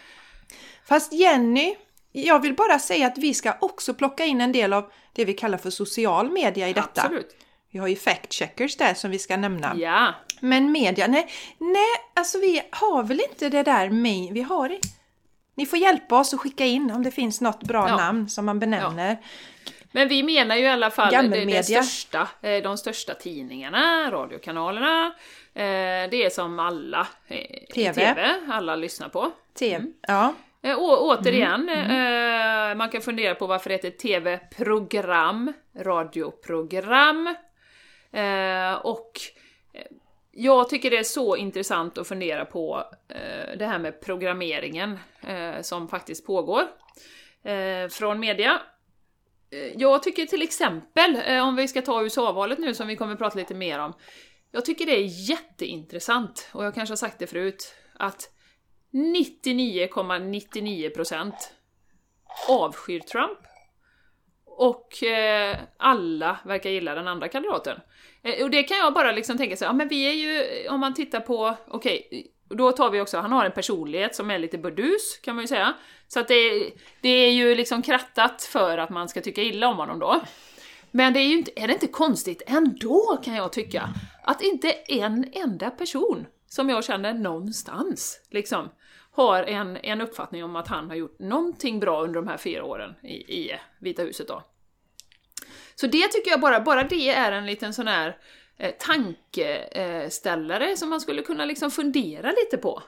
[0.87, 1.75] Fast Jenny,
[2.11, 5.33] jag vill bara säga att vi ska också plocka in en del av det vi
[5.33, 7.01] kallar för social media i detta.
[7.01, 7.35] absolut.
[7.71, 9.75] Vi har ju fact-checkers där som vi ska nämna.
[9.77, 10.13] Ja.
[10.39, 14.77] Men media, nej, nej, alltså vi har väl inte det där med, vi har.
[15.55, 17.97] Ni får hjälpa oss att skicka in om det finns något bra Ja.
[17.97, 19.17] namn som man benämner.
[19.95, 25.05] Men vi menar ju i alla fall det, det största, eh, de största tidningarna, radiokanalerna,
[25.53, 27.93] eh, det är som alla eh, TV.
[27.93, 29.31] TV, alla lyssnar på.
[29.59, 29.85] TV.
[30.07, 30.33] Ja.
[30.63, 37.35] Eh, Å, återigen, Mm, Eh, man kan fundera på varför det heter TV-program, radioprogram.
[38.81, 39.11] Och
[40.31, 42.83] jag tycker det är så intressant att fundera på
[43.57, 44.99] det här med programmeringen
[45.61, 46.63] som faktiskt pågår
[47.89, 48.61] från media.
[49.51, 53.13] Eh, jag tycker till exempel, eh, om vi ska ta USA-valet nu som vi kommer
[53.13, 53.93] att prata lite mer om,
[54.51, 58.29] jag tycker det är jätteintressant, och jag kanske har sagt det förut, att
[58.91, 61.33] 99,99%
[62.49, 63.39] avskyr Trump.
[64.45, 67.79] Och eh, alla verkar gilla den andra kandidaten.
[68.23, 70.79] Eh, och det kan jag bara liksom tänka så ja men vi är ju, om
[70.79, 74.57] man tittar på, okej, då tar vi också, han har en personlighet som är lite
[74.57, 75.73] burdus, kan man ju säga.
[76.07, 79.77] Så att det, det är ju liksom krattat för att man ska tycka illa om
[79.77, 80.21] honom då.
[80.91, 83.89] Men det är ju inte, är det inte konstigt ändå kan jag tycka,
[84.23, 88.69] att inte en enda person som jag känner någonstans, liksom,
[89.11, 92.63] har en, en uppfattning om att han har gjort någonting bra under de här fyra
[92.63, 94.43] åren i, i Vita huset då.
[95.75, 98.17] Så det tycker jag bara, bara det är en liten sån här
[98.57, 102.81] eh, tankeställare som man skulle kunna liksom fundera lite på.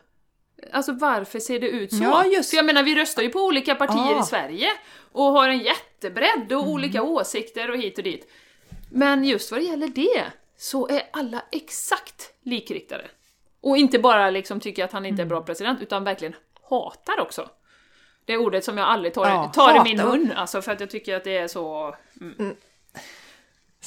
[0.71, 2.03] Alltså varför ser det ut så?
[2.03, 4.19] Ja, just- För jag menar, vi röstar ju på olika partier Ja.
[4.19, 4.67] i Sverige
[5.11, 8.31] och har en jättebredd och olika åsikter och hit och dit.
[8.91, 10.23] Men just vad det gäller det
[10.57, 13.05] så är alla exakt likriktade.
[13.61, 16.35] Och inte bara liksom tycker att han inte är bra president, utan verkligen
[16.69, 17.49] hatar också.
[18.25, 20.79] Det är ordet som jag aldrig tar, Ja, tar i min mun, alltså för att
[20.79, 22.55] jag tycker att det är så mm,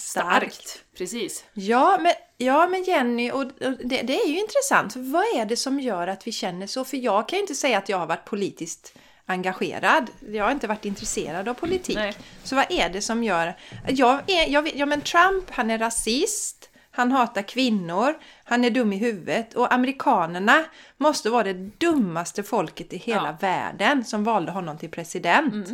[0.00, 0.84] starkt.
[0.96, 1.44] Precis.
[1.52, 3.46] Ja, men, ja, men Jenny, och,
[3.84, 4.96] det, det är ju intressant.
[4.96, 6.84] Vad är det som gör att vi känner så?
[6.84, 8.94] För jag kan ju inte säga att jag har varit politiskt
[9.26, 10.10] engagerad.
[10.28, 11.96] Jag har inte varit intresserad av politik.
[11.96, 12.14] Nej.
[12.44, 13.56] Så vad är det som gör...
[13.88, 16.66] Jag är, jag ja, men Trump, han är rasist.
[16.90, 18.18] Han hatar kvinnor.
[18.44, 19.54] Han är dum i huvudet.
[19.54, 20.64] Och amerikanerna
[20.96, 23.36] måste vara det dummaste folket i hela Ja.
[23.40, 25.68] världen som valde honom till president.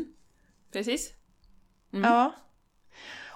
[0.72, 1.10] Precis.
[1.90, 2.34] Ja.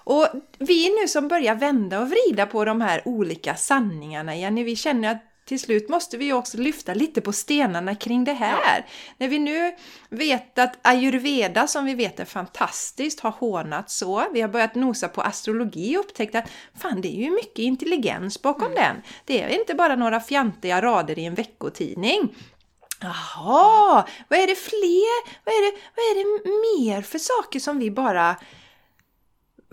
[0.03, 0.27] Och
[0.59, 5.11] vi nu som börjar vända och vrida på de här olika sanningarna, Jenny, vi känner
[5.11, 8.85] att till slut måste vi ju också lyfta lite på stenarna kring det här.
[9.17, 9.75] När vi nu
[10.09, 14.25] vet att ayurveda, som vi vet är fantastiskt, har hånats så.
[14.33, 18.41] Vi har börjat nosa på astrologi och upptäckt att fan, det är ju mycket intelligens
[18.41, 18.75] bakom Mm.
[18.75, 19.01] den.
[19.25, 22.35] Det är inte bara några fjantiga rader i en veckotidning.
[23.01, 25.45] Jaha, vad är det fler?
[25.45, 28.35] Vad är det, vad är det mer för saker som vi bara...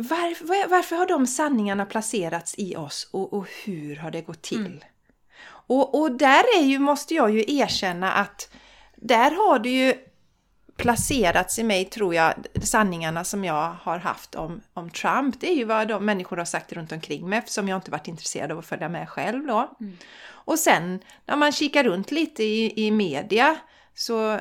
[0.01, 4.43] Var, var, varför har de sanningarna placerats i oss och, och hur har det gått
[4.43, 4.85] till?
[5.49, 8.51] Och, och där är ju, måste jag ju erkänna att
[8.97, 9.95] där har det ju
[10.77, 15.41] placerats i mig, tror jag, sanningarna som jag har haft om, om Trump.
[15.41, 18.09] Det är ju vad de människor har sagt runt omkring mig eftersom jag inte varit
[18.09, 19.77] intresserad av att följa med själv då.
[20.29, 23.57] Och sen när man kikar runt lite i, i media
[23.95, 24.39] så,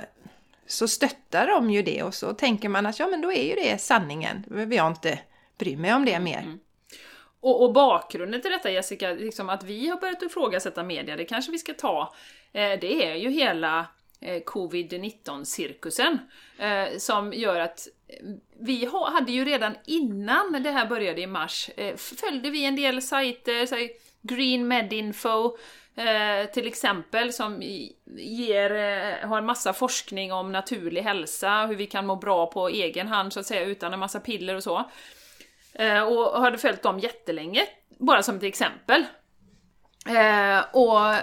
[0.67, 3.55] så stöttar de ju det och så tänker man att ja men då är ju
[3.55, 4.43] det sanningen.
[4.47, 5.19] Vi har inte
[5.57, 6.57] bryr mig om det mer.
[7.39, 11.51] Och, och bakgrunden till detta Jessica, liksom att vi har börjat ifrågasätta media, det kanske
[11.51, 12.13] vi ska ta,
[12.53, 13.87] eh, det är ju hela
[14.21, 16.19] eh, covid-19-cirkusen
[16.57, 17.87] eh, som gör att
[18.59, 22.75] vi ha, hade ju redan innan det här började i mars, eh, följde vi en
[22.75, 23.89] del sajter, så här
[24.21, 25.57] Green Medinfo
[25.95, 27.61] eh, till exempel, som
[28.17, 32.69] ger, eh, har en massa forskning om naturlig hälsa, hur vi kan må bra på
[32.69, 34.89] egen hand så att säga, utan en massa piller och så.
[35.79, 37.61] Eh, och hade följt dem jättelänge,
[37.99, 39.05] bara som ett exempel.
[40.07, 41.15] Eh, och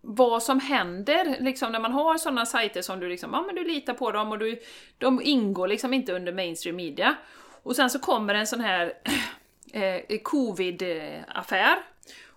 [0.00, 3.64] vad som händer liksom när man har sådana sajter som du liksom, ja men du
[3.64, 4.60] litar på dem och du,
[4.98, 7.16] de ingår liksom inte under mainstream media.
[7.62, 8.92] Och sen så kommer en sån här
[9.72, 11.78] eh, covid-affär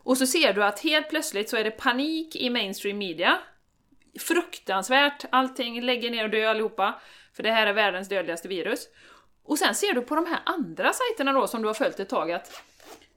[0.03, 3.39] och så ser du att helt plötsligt så är det panik i mainstream media.
[4.19, 7.01] Fruktansvärt, allting lägger ner och dör allihopa.
[7.33, 8.87] För det här är världens dödligaste virus.
[9.51, 12.09] Och sen ser du på de här andra sajterna då som du har följt ett
[12.09, 12.63] tag att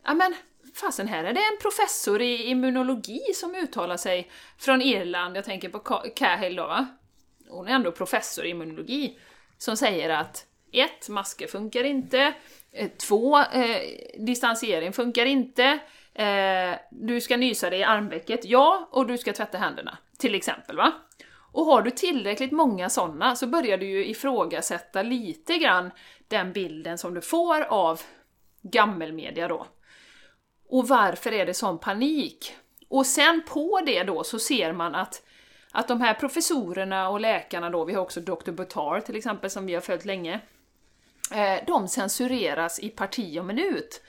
[0.05, 0.35] ja men
[0.75, 5.69] fasen här är det en professor i immunologi som uttalar sig från Irland, jag tänker
[5.69, 5.79] på
[6.17, 6.87] Cahill då va?
[7.49, 9.19] Hon är ändå professor i immunologi,
[9.59, 12.35] som säger att ett, Masker funkar inte.
[12.73, 13.81] eh, Två, eh,
[14.19, 15.79] distansering funkar inte.
[16.15, 19.99] Eh, du ska nysa dig i armvecket, ja, och du ska tvätta händerna.
[20.19, 20.93] Till exempel va?
[21.55, 25.91] Och har du tillräckligt många sådana så börjar du ju ifrågasätta lite grann
[26.29, 28.01] den bilden som du får av
[28.63, 29.67] gammelmedia då.
[30.69, 32.55] Och varför är det sån panik?
[32.89, 35.23] Och sen på det då så ser man att,
[35.73, 38.51] att de här professorerna och läkarna då, vi har också Dr.
[38.51, 40.41] Buttar till exempel som vi har följt länge,
[41.33, 44.03] eh, de censureras i parti och minut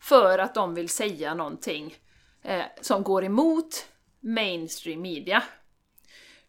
[0.00, 1.94] för att de vill säga någonting
[2.42, 3.86] eh, som går emot
[4.20, 5.42] mainstream media.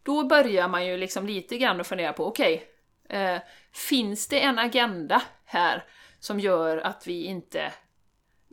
[0.04, 2.64] Då börjar man ju liksom lite grann att fundera på, okej,
[3.10, 3.38] eh,
[3.74, 5.84] finns det en agenda här
[6.20, 7.72] som gör att vi inte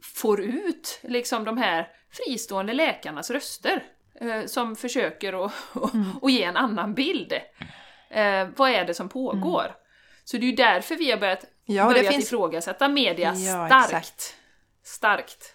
[0.03, 3.85] får ut liksom de här fristående läkarnas röster
[4.21, 5.53] eh, som försöker att
[6.23, 7.33] att ge en annan bild.
[8.11, 9.75] Eh, vad är det som pågår?
[10.25, 13.67] Så det är ju därför vi har börjat, Ja, det börjat finns- ifrågasätta media Ja,
[13.67, 13.85] starkt.
[13.87, 14.35] exakt.
[14.85, 15.53] Starkt.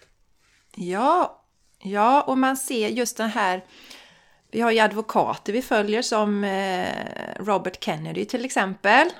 [0.76, 1.44] Ja,
[1.82, 3.64] ja, och man ser just den här...
[4.50, 6.86] Vi har ju advokater vi följer som eh,
[7.40, 9.10] Robert Kennedy till exempel.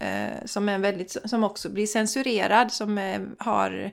[0.00, 3.90] Eh, som, är väldigt, som också blir censurerad, som eh, har...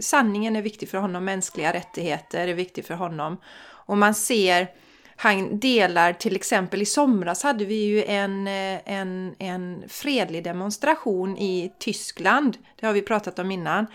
[0.00, 3.36] Sanningen är viktig för honom, mänskliga rättigheter är viktig för honom.
[3.60, 4.68] Och man ser,
[5.16, 11.38] han delar till exempel i somras hade vi ju en, eh, en, en fredlig demonstration
[11.38, 13.86] i Tyskland, det har vi pratat om innan,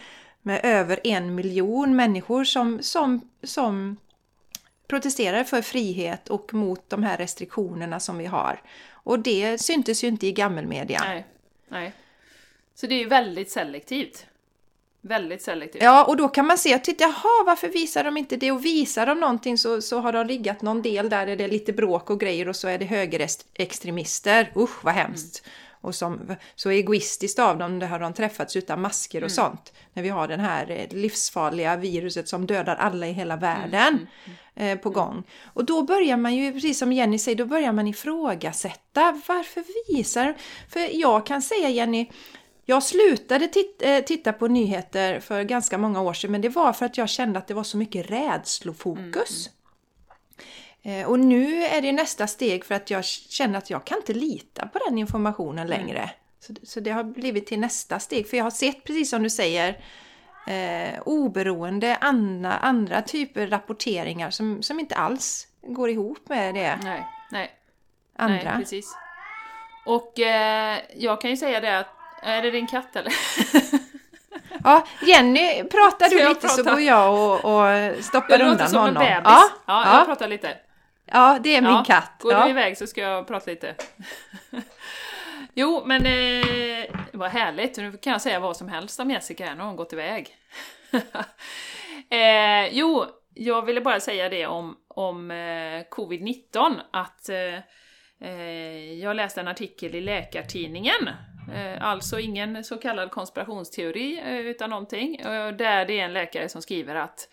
[0.42, 3.98] med över en miljon människor som, som, som
[4.88, 8.62] protesterar för frihet och mot de här restriktionerna som vi har.
[8.92, 11.02] Och det syntes ju inte i gammelmedia.
[11.04, 11.28] Nej,
[11.74, 11.94] nej.
[12.76, 14.26] Så det är ju väldigt selektivt.
[15.02, 15.84] Väldigt selektivt.
[15.84, 18.52] Ja, och då kan man se att titta, jaha, varför visar de inte det?
[18.52, 21.74] Och visar de någonting så, så har de riggat någon del där är det lite
[21.74, 24.52] bråk och grejer och så är det högerextremister.
[24.56, 25.44] Usch, vad hemskt!
[25.84, 29.74] Och som, så egoistiskt av dem, det har de träffats utan masker och sånt.
[29.93, 34.08] När vi har den här eh, livsfarliga viruset som dödar alla i hela världen
[34.56, 35.24] eh, på gång.
[35.46, 39.22] Och då börjar man ju, precis som Jenny säger, då börjar man ifrågasätta.
[39.28, 40.36] Varför visar...
[40.69, 42.10] För jag kan säga Jenny,
[42.65, 46.86] jag slutade eh, titta på nyheter för ganska många år sedan men det var för
[46.86, 49.48] att jag kände att det var så mycket rädslofokus.
[49.48, 49.62] Eh,
[51.08, 54.67] Och nu är det nästa steg för att jag känner att jag kan inte lita
[54.67, 56.10] på den informationen längre.
[56.39, 58.30] Så, så det har blivit till nästa steg.
[58.30, 59.69] För jag har sett, precis som du säger,
[60.48, 67.04] eh, oberoende andra, andra typer rapporteringar som, som inte alls går ihop med det Nej,
[67.32, 67.52] nej.
[68.15, 68.36] andra.
[68.43, 68.96] Nej, precis.
[69.86, 71.88] Och eh, jag kan ju säga det att,
[72.24, 73.13] är det din katt eller?
[74.65, 76.72] Ja, Jenny, pratar du jag lite så prata?
[76.72, 79.04] går jag och, och stoppar Jag låter undan som en honom.
[79.04, 79.24] bebis.
[79.26, 80.58] Ja, ja, ja, jag pratar lite.
[81.13, 82.12] Ja, det är min Ja, katt.
[82.19, 82.43] Går Ja.
[82.43, 83.76] du iväg så ska jag prata lite.
[85.54, 87.78] jo, men eh, vad härligt.
[87.78, 90.36] Nu kan jag säga vad som helst om Jessica här, nu har hon gått iväg.
[92.10, 97.58] eh, jo, jag ville bara säga det om, om eh, covid-19, att eh,
[98.30, 101.10] eh, jag läste en artikel i Läkartidningen,
[101.56, 105.19] eh, alltså ingen så kallad konspirationsteori utan någonting,
[105.58, 107.30] där det är en läkare som skriver att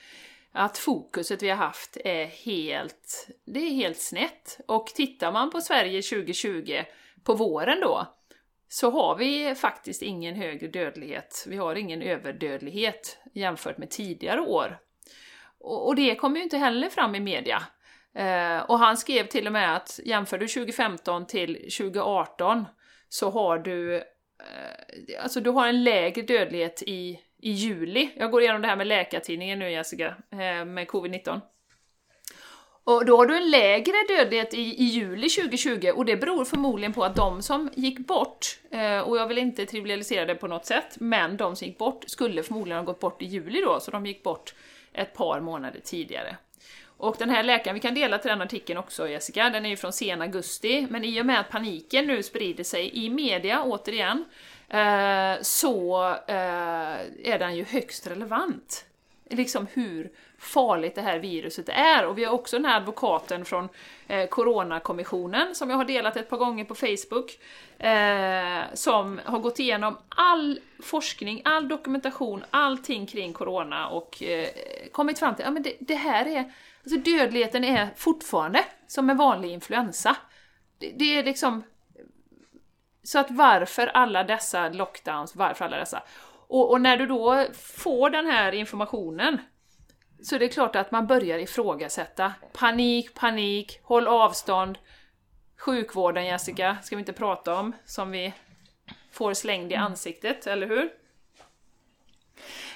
[0.52, 4.60] att fokuset vi har haft är helt, det är helt snett.
[4.68, 6.82] Och tittar man på Sverige 2020
[7.24, 8.06] på våren då,
[8.68, 11.44] så har vi faktiskt ingen högre dödlighet.
[11.48, 14.78] Vi har ingen överdödlighet jämfört med tidigare år.
[15.58, 17.62] Och, och det kommer ju inte heller fram i media.
[18.14, 22.64] Eh, och han skrev till och med att jämför du 2015 till 2018
[23.08, 28.10] så har du, eh, alltså du har en lägre dödlighet i, i juli.
[28.16, 31.40] Jag går igenom det här med Läkartidningen nu Jessica, eh, med covid-19.
[32.84, 36.92] Och då har du en lägre dödlighet i, i juli 2020 och det beror förmodligen
[36.92, 40.66] på att de som gick bort, eh, och jag vill inte trivialisera det på något
[40.66, 43.90] sätt, men de som gick bort skulle förmodligen ha gått bort i juli då, så
[43.90, 44.54] de gick bort
[44.92, 46.36] ett par månader tidigare.
[47.00, 49.76] Och den här läkaren, vi kan dela till den artikeln också Jessica, den är ju
[49.76, 54.24] från sen augusti, men i och med att paniken nu sprider sig i media återigen,
[54.70, 58.84] eh, så eh, är den ju högst relevant.
[59.30, 62.06] Liksom hur farligt det här viruset är.
[62.06, 63.68] Och vi har också den här advokaten från
[64.08, 67.38] eh, Coronakommissionen, som jag har delat ett par gånger på Facebook,
[67.78, 74.48] eh, som har gått igenom all forskning, all dokumentation, allting kring Corona och eh,
[74.92, 76.52] kommit fram till att ja, det, det här är,
[76.82, 80.16] alltså dödligheten är fortfarande som en vanlig influensa.
[80.78, 81.62] Det, det är liksom
[83.02, 86.02] så att varför alla dessa lockdowns, varför alla dessa?
[86.48, 89.38] Och, och när du då får den här informationen
[90.22, 92.32] så är det klart att man börjar ifrågasätta.
[92.52, 94.78] Panik, panik, håll avstånd.
[95.58, 98.32] Sjukvården Jessica, ska vi inte prata om, som vi
[99.12, 100.90] får slängd i ansiktet, eller hur?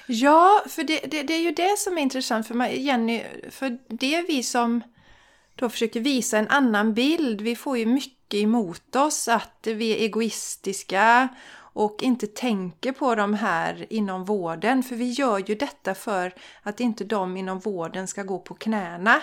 [0.07, 3.23] Ja, för det, det, det är ju det som är intressant för mig, Jenny.
[3.49, 4.81] För det är vi som
[5.55, 7.41] då försöker visa en annan bild.
[7.41, 11.29] Vi får ju mycket emot oss att vi är egoistiska
[11.75, 14.83] och inte tänker på de här inom vården.
[14.83, 19.21] För vi gör ju detta för att inte de inom vården ska gå på knäna.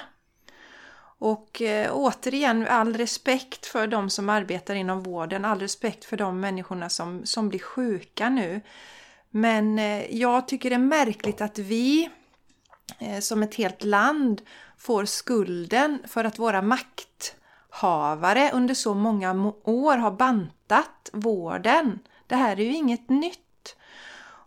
[1.18, 6.40] Och eh, återigen, all respekt för de som arbetar inom vården, all respekt för de
[6.40, 8.60] människorna som, som blir sjuka nu.
[9.30, 12.10] Men eh, jag tycker det är märkligt att vi
[12.98, 14.42] eh, som ett helt land
[14.78, 17.36] får skulden för att våra makt
[17.72, 21.98] makthavare under så många år har bantat vården.
[22.26, 23.76] Det här är ju inget nytt.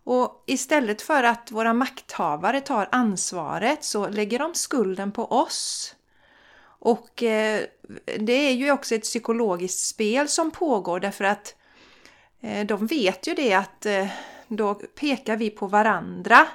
[0.04, 5.94] Och istället för att våra makthavare tar ansvaret så lägger de skulden på oss.
[6.78, 7.62] Och eh,
[8.18, 11.54] det är ju också ett psykologiskt spel som pågår därför att
[12.40, 14.06] eh, de vet ju det att eh,
[14.48, 16.46] då pekar vi på varandra.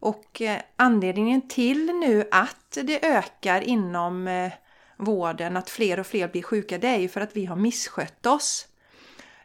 [0.00, 4.50] Och eh, anledningen till nu att det ökar inom
[4.96, 8.26] vården, att fler och fler blir sjuka, det är ju för att vi har misskött
[8.26, 8.68] oss.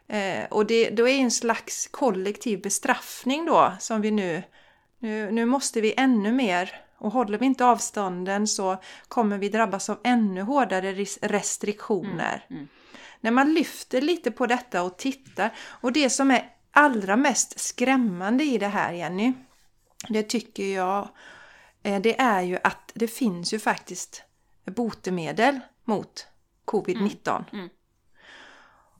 [0.08, 4.42] Eh, och det då är en slags kollektiv bestraffning då som vi nu,
[4.98, 5.30] nu...
[5.30, 8.76] Nu måste vi ännu mer och håller vi inte avstånden så
[9.08, 12.46] kommer vi drabbas av ännu hårdare res- restriktioner.
[13.20, 18.44] När man lyfter lite på detta och tittar och det som är allra mest skrämmande
[18.44, 19.32] i det här Jenny,
[20.08, 21.08] det tycker jag,
[21.82, 24.22] eh, det är ju att det finns ju faktiskt
[24.64, 26.26] botemedel mot
[26.64, 27.28] covid-19.
[27.28, 27.68] Mm, mm.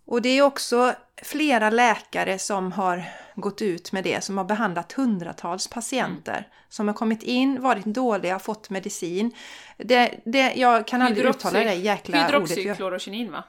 [0.04, 4.92] Och det är också flera läkare som har gått ut med det, som har behandlat
[4.92, 6.48] hundratals patienter.
[6.68, 9.34] Som har kommit in, varit dåliga, fått medicin.
[9.76, 12.50] Det, det, jag kan aldrig uttala det jäkla ordet.
[12.50, 13.44] Hydroxyklorokinin va?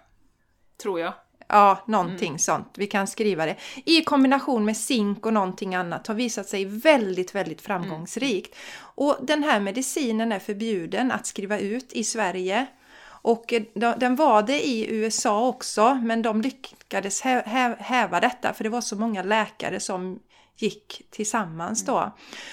[0.82, 1.14] Tror jag.
[1.48, 2.68] Ja, någonting sånt.
[2.78, 3.56] Vi kan skriva det.
[3.86, 8.56] I kombination med zink och någonting annat har visat sig väldigt, väldigt framgångsrikt.
[8.80, 12.66] Och den här medicinen är förbjuden att skriva ut i Sverige.
[13.06, 18.20] Och eh, de- den var det i USA också, men de lyckades hä- hä- häva
[18.20, 20.20] detta för det var så många läkare som
[20.58, 22.12] gick tillsammans då.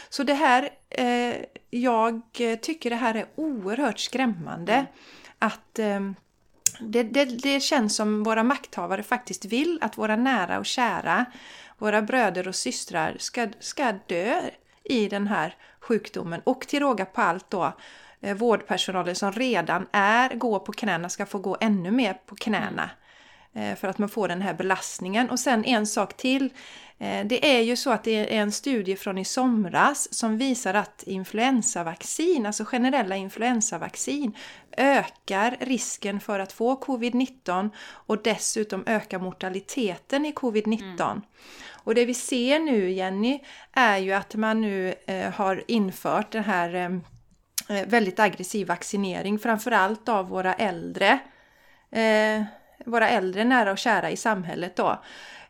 [0.09, 1.35] Så det här, eh,
[1.71, 2.21] jag
[2.63, 4.87] tycker det här är oerhört skrämmande.
[5.39, 6.01] Att eh,
[6.81, 11.25] det, det, det känns som våra makthavare faktiskt vill att våra nära och kära,
[11.79, 14.41] våra bröder och systrar ska, ska dö
[14.85, 16.41] i den här sjukdomen.
[16.45, 17.73] Och till råga på allt då,
[18.21, 22.91] eh, vårdpersonalen som redan är, går på knäna ska få gå ännu mer på knäna.
[23.55, 25.31] eh, för att man får den här belastningen.
[25.31, 26.51] Och sen en sak till.
[26.99, 30.75] Eh, det är ju så att det är en studie från i somras som visar
[30.75, 34.37] att influensavaccin, alltså generella influensavaccin,
[34.81, 41.11] ökar risken för att få covid-19 och dessutom ökar mortaliteten i covid-19.
[41.11, 41.23] Mm.
[41.71, 43.41] Och det vi ser nu Jenny
[43.73, 46.75] är ju att man nu eh, har infört den här
[47.69, 51.19] eh, väldigt aggressiv vaccinering framförallt av våra äldre.
[51.91, 52.43] Eh,
[52.87, 55.01] våra äldre nära och kära i samhället då.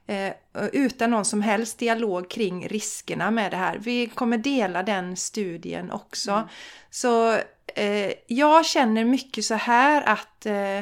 [0.07, 0.33] Eh,
[0.73, 3.79] utan någon som helst dialog kring riskerna med det här.
[3.79, 6.31] Vi kommer dela den studien också.
[6.31, 6.45] Mm.
[6.91, 7.39] Så
[7.77, 10.81] eh, jag känner mycket så här att eh,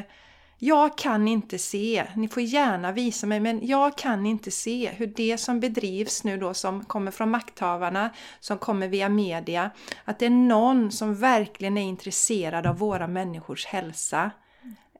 [0.61, 5.07] jag kan inte se, ni får gärna visa mig, men jag kan inte se hur
[5.07, 8.09] det som bedrivs nu då som kommer från makthavarna,
[8.39, 9.71] som kommer via media,
[10.05, 14.31] att det är någon som verkligen är intresserad av våra människors hälsa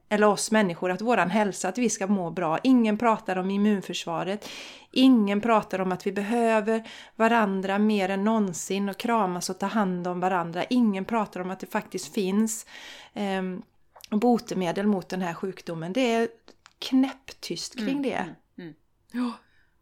[0.10, 2.60] eller oss människor, att våran hälsa, att vi ska må bra.
[2.64, 4.50] Ingen pratar om immunförsvaret.
[4.92, 6.84] Ingen pratar om att vi behöver
[7.16, 10.64] varandra mer än någonsin och kramas och ta hand om varandra.
[10.70, 12.66] Ingen pratar om att det faktiskt finns
[13.14, 13.42] eh,
[14.10, 15.94] botemedel mot den här sjukdomen.
[15.94, 16.28] Det är
[16.80, 18.36] knäpptyst kring mm, det.
[18.58, 18.74] Mm,
[19.14, 19.32] mm.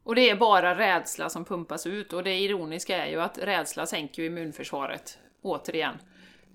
[0.04, 3.86] Och det är bara rädsla som pumpas ut och det ironiska är ju att rädsla
[3.86, 5.96] sänker immunförsvaret, återigen.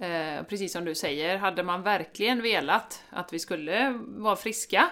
[0.00, 4.88] Eh, precis som du säger, hade man verkligen velat att vi skulle vara friska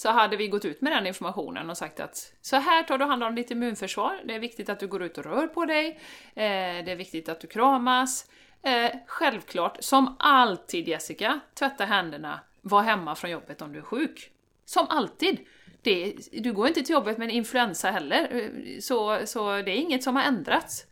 [0.00, 3.04] så hade vi gått ut med den informationen och sagt att så här tar du
[3.04, 5.88] hand om ditt immunförsvar, det är viktigt att du går ut och rör på dig,
[6.34, 8.30] eh, det är viktigt att du kramas.
[8.62, 14.30] Eh, självklart, som alltid Jessica, tvätta händerna, var hemma från jobbet om du är sjuk.
[14.64, 15.38] Som alltid!
[15.82, 19.76] Det, du går inte till jobbet med en influensa heller, eh, så, så det är
[19.76, 20.86] inget som har ändrats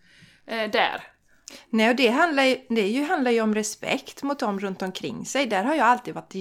[0.47, 1.03] där.
[1.71, 5.27] Nej, och det handlar, ju, det ju, handlar ju om respekt mot dem runt omkring
[5.27, 5.47] sig.
[5.47, 6.35] Där har jag alltid varit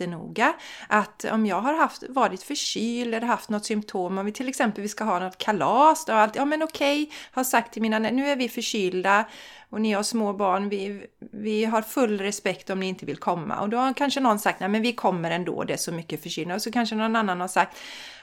[0.00, 0.52] jättenoga.
[0.88, 4.82] Att om jag har haft, varit förkyld eller haft något symptom, om vi till exempel
[4.82, 8.28] vi ska ha något kalas, då alltid, ja men okej, har sagt till mina, nu
[8.28, 9.24] är vi förkylda
[9.70, 13.60] och ni har små barn, vi, vi har full respekt om ni inte vill komma.
[13.60, 16.22] Och då har kanske någon sagt, nej men vi kommer ändå, det är så mycket
[16.22, 16.54] förkylda.
[16.54, 17.76] Och så kanske någon annan har sagt,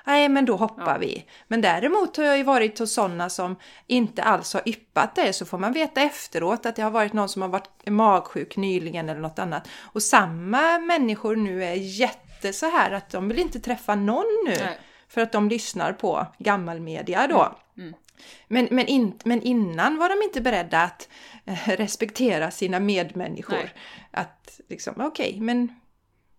[0.05, 0.97] nej men då hoppar ja.
[0.97, 1.25] vi.
[1.47, 3.55] Men däremot har jag ju varit hos sådana som
[3.88, 7.30] inte alls har yppat det, så får man veta efteråt att det har varit någon
[7.30, 9.67] som har varit magsjuk nyligen eller något annat.
[9.82, 14.55] Och samma människor nu är jätte så här att de vill inte träffa någon nu.
[14.55, 14.78] Nej.
[15.07, 17.55] För att de lyssnar på gammalmedia då.
[17.78, 17.88] Mm.
[17.88, 17.99] Mm.
[18.47, 21.09] Men, men, in, men innan var de inte beredda att
[21.45, 23.55] eh, respektera sina medmänniskor.
[23.55, 23.74] Nej.
[24.11, 25.70] Att liksom, okej, okay, men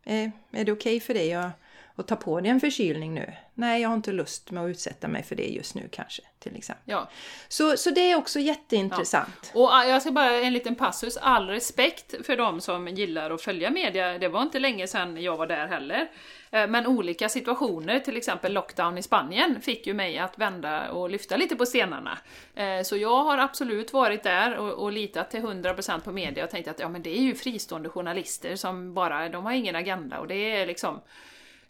[0.05, 1.51] eh, är det okej okay för dig att
[1.99, 3.33] och ta på dig en förkylning nu.
[3.55, 6.57] Nej, jag har inte lust med att utsätta mig för det just nu kanske, till
[6.57, 6.85] exempel.
[6.87, 7.11] Ja.
[7.49, 9.51] Så, så det är också jätteintressant.
[9.55, 9.61] Ja.
[9.61, 13.43] Och ah, jag ska bara en liten passus, all respekt för de som gillar att
[13.43, 14.19] följa media.
[14.19, 16.09] Det var inte länge sedan jag var där heller.
[16.51, 21.11] Eh, men olika situationer, till exempel lockdown i Spanien, fick ju mig att vända och
[21.11, 22.19] lyfta lite på stenarna.
[22.55, 26.51] Eh, så jag har absolut varit där och, och litat till 100% på media och
[26.51, 30.19] tänkt att ja men det är ju fristående journalister som bara, de har ingen agenda
[30.19, 31.01] och det är liksom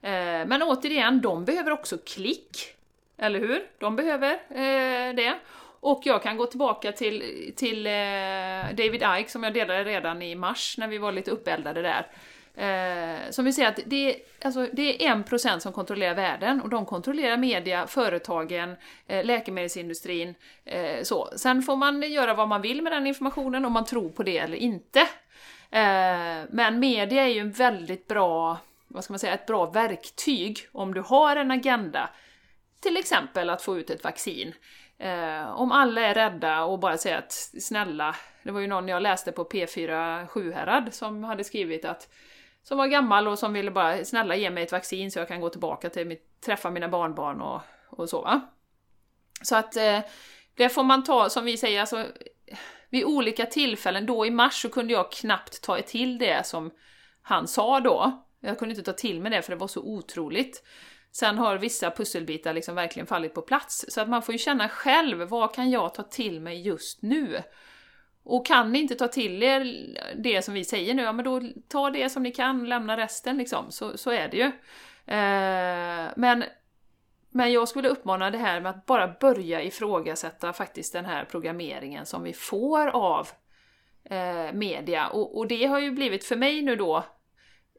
[0.02, 2.74] Eh, men återigen, de behöver också klick.
[3.18, 3.66] Eller hur?
[3.78, 5.34] De behöver eh, det.
[5.80, 7.92] Och jag kan gå tillbaka till, till eh,
[8.76, 12.06] David Ike som jag delade redan i mars när vi var lite uppeldade där.
[12.58, 16.68] Eh, som vi säger att det är, alltså, det är 1% som kontrollerar världen och
[16.68, 18.76] de kontrollerar media, företagen,
[19.06, 20.34] eh, läkemedelsindustrin.
[20.64, 21.28] Eh, så.
[21.36, 24.38] Sen får man göra vad man vill med den informationen om man tror på det
[24.38, 25.00] eller inte.
[25.70, 28.58] Eh, men media är ju en väldigt bra
[28.88, 32.10] vad ska man säga, ett bra verktyg om du har en agenda.
[32.80, 34.54] Till exempel att få ut ett vaccin.
[34.98, 39.02] Eh, om alla är rädda och bara säger att snälla, det var ju någon jag
[39.02, 42.08] läste på P4 Sjuhärad som hade skrivit att
[42.62, 45.40] som var gammal och som ville bara snälla ge mig ett vaccin så jag kan
[45.40, 48.40] gå tillbaka till mitt, träffa mina barnbarn och, och så va.
[49.42, 50.00] Så att eh,
[50.54, 52.06] det får man ta, som vi säger, alltså
[52.88, 56.70] vid olika tillfällen, då i mars så kunde jag knappt ta till det som
[57.22, 58.24] han sa då.
[58.40, 60.62] Jag kunde inte ta till mig det för det var så otroligt.
[61.12, 64.68] Sen har vissa pusselbitar liksom verkligen fallit på plats, så att man får ju känna
[64.68, 67.42] själv, vad kan jag ta till mig just nu?
[68.22, 69.86] Och kan ni inte ta till er
[70.16, 73.38] det som vi säger nu, ja men då ta det som ni kan, lämna resten
[73.38, 74.46] liksom, så, så är det ju.
[75.14, 76.44] Eh, men,
[77.30, 82.06] men jag skulle uppmana det här med att bara börja ifrågasätta faktiskt den här programmeringen
[82.06, 83.28] som vi får av
[84.04, 85.08] eh, media.
[85.08, 87.04] Och, och det har ju blivit för mig nu då,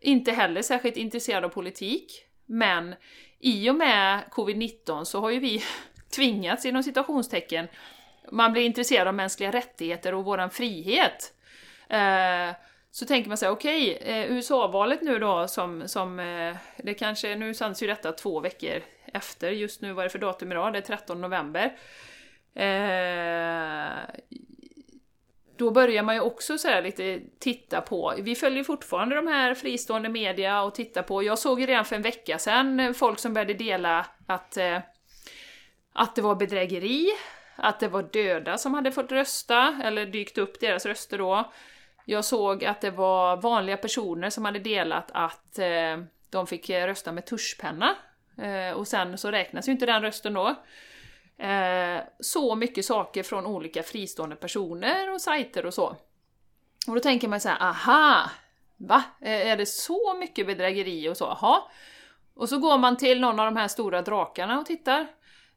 [0.01, 2.95] inte heller särskilt intresserad av politik, men
[3.39, 5.63] i och med covid-19 så har ju vi
[6.15, 7.67] tvingats inom citationstecken,
[8.31, 11.33] man blir intresserad av mänskliga rättigheter och våran frihet.
[11.89, 12.55] Eh,
[12.91, 17.35] så tänker man sig, okej, okay, eh, USA-valet nu då som, som eh, det kanske,
[17.35, 18.83] nu sänds ju detta två veckor
[19.13, 20.73] efter, just nu, vad är det för datum idag?
[20.73, 21.77] Det är 13 november.
[22.55, 24.19] Eh,
[25.59, 30.09] då börjar man ju också så lite titta på, vi följer fortfarande de här fristående
[30.09, 33.33] media och tittar på, jag såg ju redan för en vecka sedan eh, folk som
[33.33, 34.79] började dela att, eh,
[35.93, 37.07] att det var bedrägeri,
[37.55, 41.51] att det var döda som hade fått rösta, eller dykt upp deras röster då.
[42.05, 45.97] Jag såg att det var vanliga personer som hade delat att eh,
[46.29, 47.95] de fick rösta med tuschpenna.
[48.75, 50.55] Och sen så räknas ju inte den rösten då.
[51.39, 55.95] Eh, så mycket saker från olika fristående personer och sajter och så.
[56.87, 58.29] Och då tänker man så här, aha!
[58.77, 59.03] Va?
[59.21, 61.25] Eh, är det så mycket bedrägeri och så?
[61.25, 61.61] Jaha.
[62.33, 65.07] Och så går man till någon av de här stora drakarna och tittar.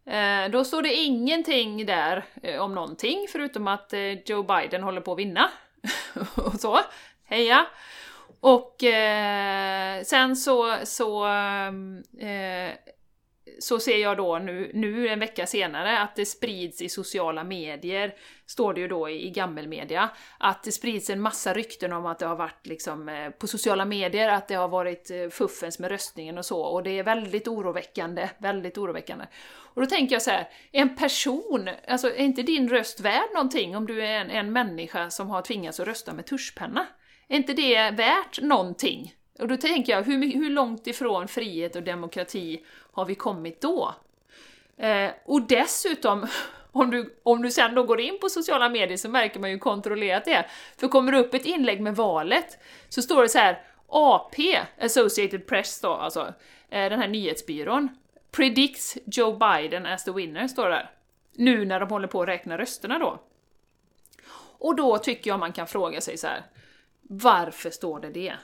[0.07, 5.01] Eh, då står det ingenting där eh, om någonting, förutom att eh, Joe Biden håller
[5.01, 5.51] på att vinna.
[6.37, 6.79] och så.
[7.25, 7.67] Heja!
[8.41, 11.27] Och eh, sen så, så
[12.19, 12.73] eh,
[13.59, 18.15] så ser jag då nu, nu en vecka senare att det sprids i sociala medier,
[18.47, 22.19] står det ju då i, i gammelmedia, att det sprids en massa rykten om att
[22.19, 25.91] det har varit liksom eh, på sociala medier, att det har varit eh, fuffens med
[25.91, 29.25] röstningen och så, och det är väldigt oroväckande, väldigt oroväckande.
[29.75, 33.77] Och då tänker jag så här, en person, alltså är inte din röst värd någonting
[33.77, 36.87] om du är en, en människa som har tvingats att rösta med tuschpenna?
[37.29, 39.15] Är inte det värt någonting?
[39.43, 43.95] Och då tänker jag, hur, hur långt ifrån frihet och demokrati har vi kommit då?
[44.77, 46.27] Eh, och dessutom,
[46.73, 49.59] om du, om du sen då går in på sociala medier så märker man ju
[49.59, 50.47] kontrollerat det.
[50.77, 55.47] För kommer det upp ett inlägg med valet så står det så här AP, Associated
[55.47, 56.21] Press då, alltså
[56.71, 57.89] eh, den här nyhetsbyrån,
[58.31, 60.91] predicts Joe Biden as the winner, står det där.
[61.37, 63.23] Nu när de håller på att räkna rösterna då.
[64.59, 66.43] Och då tycker jag man kan fråga sig så här,
[67.01, 68.35] varför står det det?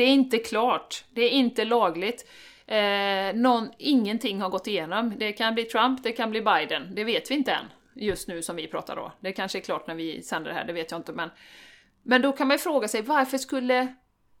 [0.00, 2.30] Det är inte klart, det är inte lagligt.
[2.66, 5.14] Eh, någon, ingenting har gått igenom.
[5.18, 7.64] Det kan bli Trump, det kan bli Biden, det vet vi inte än.
[7.94, 9.12] Just nu som vi pratar då.
[9.20, 11.30] Det kanske är klart när vi sänder det här, det vet jag inte men...
[12.02, 13.94] Men då kan man ju fråga sig, varför skulle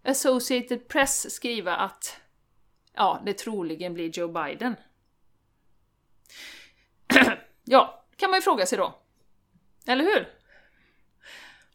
[0.04, 2.20] Associated Press skriva att
[2.94, 4.76] ja, det troligen blir Joe Biden?
[7.64, 8.98] ja, kan man ju fråga sig då.
[9.86, 10.28] Eller hur?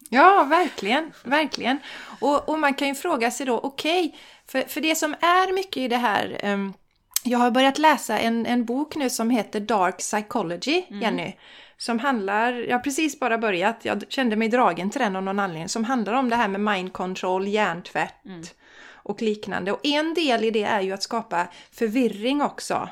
[0.09, 1.79] Ja, verkligen, verkligen.
[2.19, 5.53] Och, och man kan ju fråga sig då, okej, okay, för, för det som är
[5.53, 6.73] mycket i det här um,
[7.27, 11.01] jag har börjat läsa en, en bok nu som heter Dark Psychology, mm.
[11.01, 11.33] Jenny.
[11.77, 15.39] Som handlar, jag har precis bara börjat, jag kände mig dragen till den av någon
[15.39, 18.43] anledning, som handlar om det här med mind control, hjärntvätt mm.
[18.93, 19.71] och liknande.
[19.71, 22.89] Och en del i det är ju att skapa förvirring också.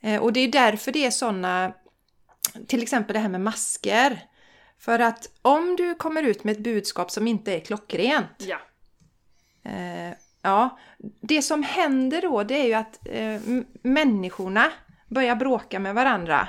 [0.00, 1.72] Eh, och det är därför det är sådana,
[2.66, 4.20] till exempel det här med masker.
[4.78, 8.36] För att om du kommer ut med ett budskap som inte är klockrent.
[8.38, 8.58] Ja.
[9.62, 10.12] Eh,
[10.42, 10.78] ja,
[11.20, 13.40] det som händer då det är ju att eh,
[13.82, 14.72] människorna
[15.08, 16.48] börjar bråka med varandra.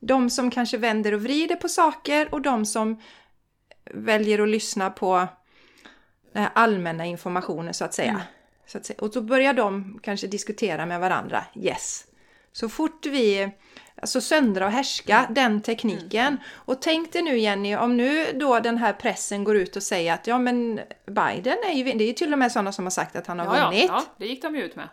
[0.00, 3.00] De som kanske vänder och vrider på saker och de som
[3.90, 5.28] väljer att lyssna på
[6.32, 8.10] den allmänna informationen så att säga.
[8.10, 8.22] Mm.
[8.66, 8.98] Så att säga.
[9.00, 11.44] Och så börjar de kanske diskutera med varandra.
[11.54, 12.06] Yes.
[12.52, 13.50] Så fort vi
[14.04, 15.34] alltså söndra och härska, mm.
[15.34, 16.26] den tekniken.
[16.26, 16.38] Mm.
[16.54, 20.14] Och tänk dig nu Jenny, om nu då den här pressen går ut och säger
[20.14, 22.90] att ja men Biden är ju, det är ju till och med sådana som har
[22.90, 23.84] sagt att han har ja, vunnit.
[23.88, 24.88] Ja, ja, det gick de ju ut med.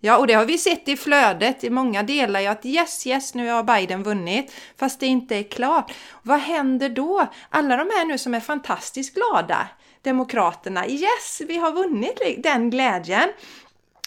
[0.00, 1.64] Ja, och det har vi sett i flödet.
[1.64, 4.52] I många delar ju att yes, yes, nu har Biden vunnit.
[4.76, 5.92] Fast det inte är klart.
[6.22, 7.26] Vad händer då?
[7.50, 9.68] Alla de här nu som är fantastiskt glada,
[10.02, 13.28] Demokraterna, yes, vi har vunnit den glädjen.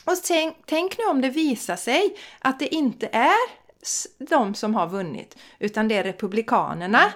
[0.06, 3.57] Och tänk, tänk nu om det visar sig att det inte är
[4.30, 7.02] de som har vunnit, utan det är Republikanerna.
[7.02, 7.12] Mm.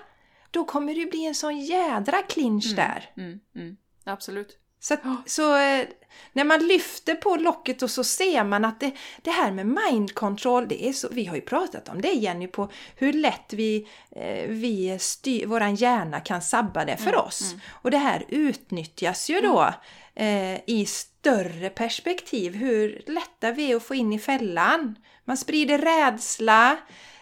[0.52, 2.76] Då kommer det bli en sån jädra clinch mm.
[2.76, 3.10] där.
[3.18, 3.40] Mm.
[3.56, 3.78] mm.
[4.04, 4.58] Absolut.
[4.80, 5.88] Så, så eh,
[6.34, 8.92] när man lyfter på locket och så ser man att det,
[9.22, 12.48] det här med mind control, det är så, vi har ju pratat om det Jenny,
[12.48, 17.42] på hur lätt vi, eh, vi styr, våran hjärna kan sabba det för mm, oss.
[17.52, 17.62] Mm.
[17.70, 19.74] Och det här utnyttjas ju då
[20.16, 24.96] eh, i större perspektiv, hur lätta vi är att få in i fällan.
[25.32, 26.78] Man sprider rädsla,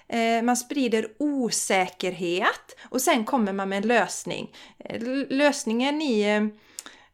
[0.07, 4.51] eh, man sprider osäkerhet och sen kommer man med en lösning.
[4.80, 6.22] Eh, lösningen i,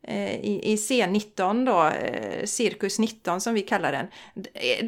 [0.01, 1.91] eh, i, i C19 då,
[2.47, 4.07] Cirkus 19 som vi kallar den.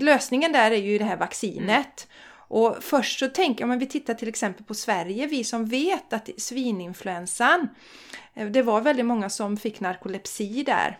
[0.01, 2.07] Lösningen där är ju det här vaccinet.
[2.09, 2.17] Mm.
[2.59, 6.13] Och först så tänker jag, om vi tittar till exempel på Sverige, vi som vet
[6.13, 7.67] att svininfluensan,
[8.51, 10.97] det var väldigt många som fick narkolepsi där.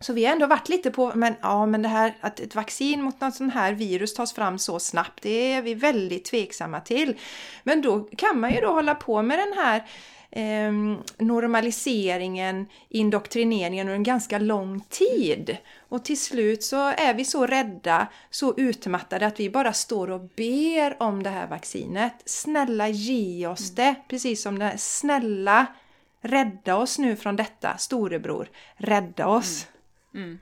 [0.00, 3.02] Så vi har ändå varit lite på, men ja, men det här att ett vaccin
[3.02, 7.16] mot något sånt här virus tas fram så snabbt, det är vi väldigt tveksamma till.
[7.62, 9.84] Men då kan man ju då hålla på med den här
[10.30, 10.72] eh,
[11.18, 15.56] normaliseringen, indoktrineringen under en ganska lång tid.
[15.88, 20.20] Och till slut så är vi så rädda, så utmattade att vi bara står och
[20.20, 22.14] ber om det här vaccinet.
[22.24, 23.94] Snälla ge oss det!
[24.08, 25.66] Precis som det här, snälla
[26.20, 28.48] rädda oss nu från detta, storebror.
[28.76, 29.64] Rädda oss!
[29.64, 29.77] Mm.
[30.14, 30.38] Mm.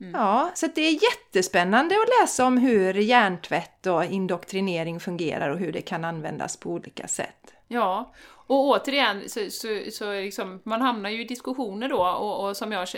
[0.00, 0.14] Mm.
[0.14, 5.72] Ja, så det är jättespännande att läsa om hur hjärntvätt och indoktrinering fungerar och hur
[5.72, 7.54] det kan användas på olika sätt.
[7.68, 8.12] Ja,
[8.46, 12.72] och återigen så, så, så liksom, man hamnar ju i diskussioner då och, och som
[12.72, 12.88] jag,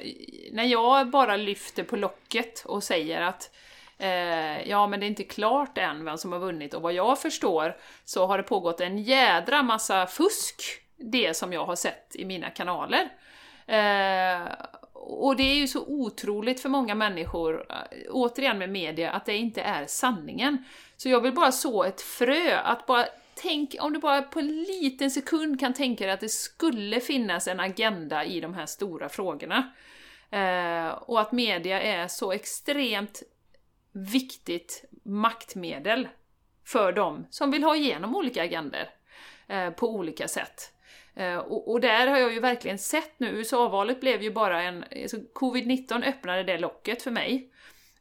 [0.52, 3.50] när jag bara lyfter på locket och säger att
[3.98, 7.18] eh, ja men det är inte klart än vem som har vunnit och vad jag
[7.18, 10.62] förstår så har det pågått en jädra massa fusk,
[10.96, 13.08] det som jag har sett i mina kanaler.
[13.66, 14.46] Eh,
[15.00, 19.36] och det är ju så otroligt för många människor, eh, återigen med media, att det
[19.36, 20.64] inte är sanningen.
[20.96, 24.62] Så jag vill bara så ett frö, att bara tänk, om du bara på en
[24.62, 29.08] liten sekund kan tänka dig att det skulle finnas en agenda i de här stora
[29.08, 29.72] frågorna.
[30.30, 33.22] Eh, och att media är så extremt
[33.92, 36.08] viktigt maktmedel
[36.64, 38.90] för dem som vill ha igenom olika agender
[39.48, 40.72] eh, på olika sätt.
[41.16, 44.84] Eh, och, och, där har jag ju verkligen sett nu, USA-valet blev ju bara en...
[45.02, 47.50] Alltså Covid-19 öppnade det locket för mig.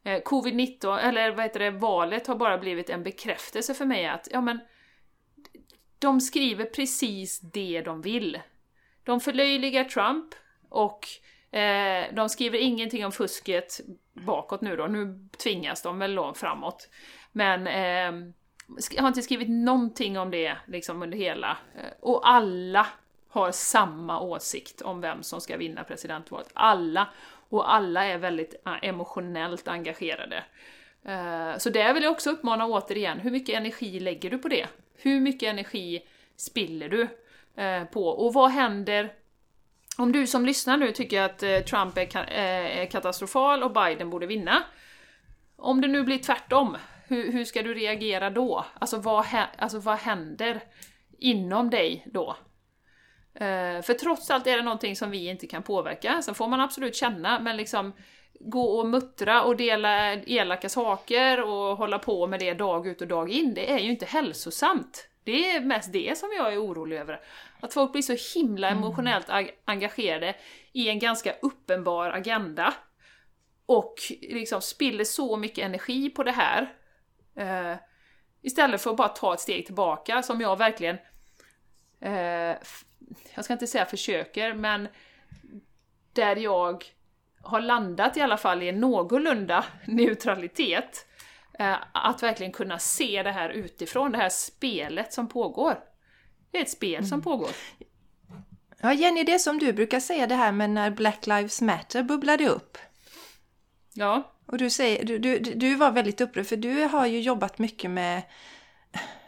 [0.04, 4.28] Eh, Covid-19, eller vad heter det, valet har bara blivit en bekräftelse för mig att,
[4.32, 4.60] ja men,
[6.00, 8.40] de skriver precis det de vill.
[9.04, 10.36] De förlöjligar Trump
[10.70, 11.08] och
[11.58, 13.80] eh, de skriver ingenting om fusket
[14.14, 16.90] bakåt nu då, nu tvingas de väl då framåt.
[17.32, 18.32] Men eh,
[18.98, 21.58] har inte skrivit någonting om det liksom under hela.
[21.76, 22.88] Eh, och alla
[23.36, 26.50] har samma åsikt om vem som ska vinna presidentvalet.
[26.54, 27.08] Alla!
[27.50, 30.44] Och alla är väldigt eh, emotionellt engagerade.
[31.04, 34.68] Eh, så där vill jag också uppmana återigen, hur mycket energi lägger du på det?
[34.98, 36.02] Hur mycket energi
[36.36, 37.08] spiller du
[37.64, 38.08] eh, på?
[38.08, 39.14] Och vad händer
[39.98, 44.64] om du som lyssnar nu tycker att Trump är katastrofal och Biden borde vinna?
[45.56, 46.78] Om det nu blir tvärtom,
[47.08, 48.66] hur, hur ska du reagera då?
[48.80, 49.26] Alltså vad,
[49.58, 50.62] alltså vad händer
[51.20, 52.36] inom dig då?
[53.42, 56.62] Uh, för trots allt är det någonting som vi inte kan påverka, sen får man
[56.62, 57.94] absolut känna, men liksom
[58.40, 63.08] gå och muttra och dela elaka saker och hålla på med det dag ut och
[63.08, 65.08] dag in, det är ju inte hälsosamt.
[65.24, 67.22] Det är mest det som jag är orolig över.
[67.60, 68.84] Att folk blir så himla mm.
[68.84, 69.28] emotionellt
[69.66, 70.36] engagerade
[70.72, 72.74] i en ganska uppenbar agenda.
[73.66, 76.62] Och liksom spiller så mycket energi på det här.
[77.40, 77.78] Uh,
[78.42, 80.98] istället för att bara ta ett steg tillbaka, som jag verkligen
[82.06, 82.56] uh,
[83.36, 84.88] jag ska inte säga försöker, men
[86.14, 86.86] där jag
[87.42, 91.06] har landat i alla fall i en någorlunda neutralitet.
[91.60, 95.80] Eh, att verkligen kunna se det här utifrån, det här spelet som pågår.
[96.52, 97.06] Det är ett spel mm.
[97.06, 97.50] som pågår.
[98.82, 102.50] Ja, Jenny, det som du brukar säga det här med när Black Lives Matter bubblade
[102.50, 102.78] upp.
[103.94, 104.36] Ja.
[104.46, 107.92] Och du, säger, du, du, du var väldigt upprörd, för du har ju jobbat mycket
[107.92, 108.22] med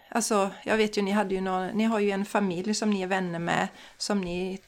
[0.09, 3.01] Alltså, jag vet ju, ni, hade ju någon, ni har ju en familj som ni
[3.01, 4.59] är vänner med, som ni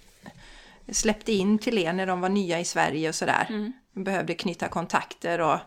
[0.91, 3.45] släppte in till er när de var nya i Sverige och sådär.
[3.49, 3.73] Mm.
[3.93, 5.59] Behövde knyta kontakter och,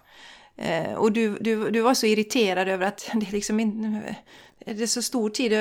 [0.57, 4.03] eh, och du, du, du var så irriterad över att det liksom.
[4.67, 5.53] Det är så stor tid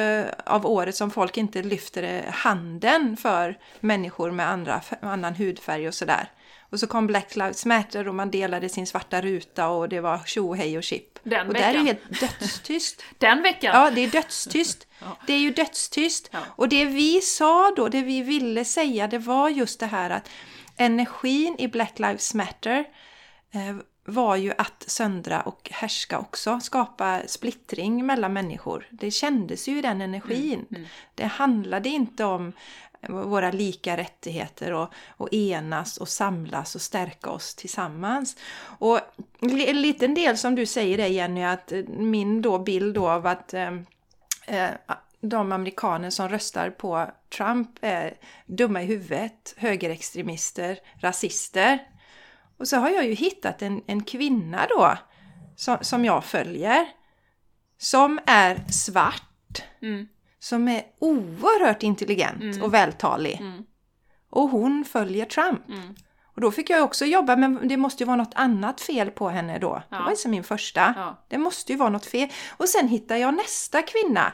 [0.46, 6.30] av året som folk inte lyfter handen för människor med andra, annan hudfärg och sådär.
[6.72, 10.20] Och så kom Black Lives Matter och man delade sin svarta ruta och det var
[10.26, 11.20] tjo hej och chip.
[11.24, 11.74] Den och veckan.
[11.74, 13.04] där är det helt dödstyst.
[13.18, 13.82] Den veckan!
[13.82, 14.88] Ja, det är dödstyst.
[15.00, 15.18] ja.
[15.28, 16.30] Det är ju dödstyst.
[16.32, 16.40] Ja.
[16.56, 20.30] Och det vi sa då, det vi ville säga, det var just det här att
[20.78, 22.86] energin i Black Lives Matter
[23.52, 28.88] eh, var ju att söndra och härska också, skapa splittring mellan människor.
[28.90, 30.66] Det kändes ju i den energin.
[30.70, 30.88] Mm, mm.
[31.16, 32.54] Det handlade inte om
[33.10, 38.36] våra lika rättigheter och, och enas och samlas och stärka oss tillsammans.
[38.62, 39.00] Och
[39.42, 43.28] en liten del som du säger det Jenny, att eh, min då bild då av
[43.28, 43.72] att eh,
[44.48, 44.70] eh,
[45.22, 51.80] de amerikaner som röstar på Trump är dumma i huvudet, högerextremister, rasister.
[52.58, 54.98] Och så har jag ju hittat en, en kvinna då
[55.56, 56.88] som, som jag följer
[57.78, 59.64] som är svart.
[59.82, 60.08] Mm
[60.42, 62.62] som är oerhört intelligent mm.
[62.62, 63.38] och vältalig.
[63.42, 63.64] Mm.
[64.30, 65.70] Och hon följer Trump.
[65.70, 65.96] Mm.
[66.36, 69.30] Och då fick jag också jobba, men det måste ju vara något annat fel på
[69.30, 69.84] henne då.
[69.90, 69.98] Ja.
[69.98, 70.94] Det var alltså min första.
[70.98, 71.26] Ja.
[71.28, 72.30] Det måste ju vara något fel.
[72.58, 74.34] Och sen hittar jag nästa kvinna.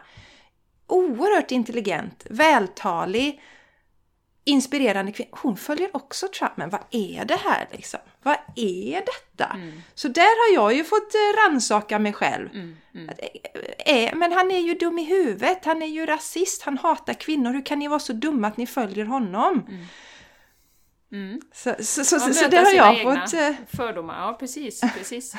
[0.88, 3.42] Oerhört intelligent, vältalig,
[4.48, 5.30] inspirerande kvinna.
[5.32, 6.52] Hon följer också Trump.
[6.56, 8.00] Men vad är det här liksom?
[8.24, 9.54] Vad är detta?
[9.54, 9.82] Mm.
[9.96, 12.50] Så där har jag ju fått eh, rannsaka mig själv.
[12.54, 13.10] Mm, mm.
[13.86, 17.14] Eh, eh, Men han är ju dum i huvudet, han är ju rasist, han hatar
[17.14, 17.54] kvinnor.
[17.54, 19.68] Hur kan ni vara så dumma att ni följer honom?
[21.12, 21.42] Mm.
[21.54, 23.40] Så, så, så, så, så möter där har jag fått...
[23.78, 25.36] Fördomar, ja precis, precis.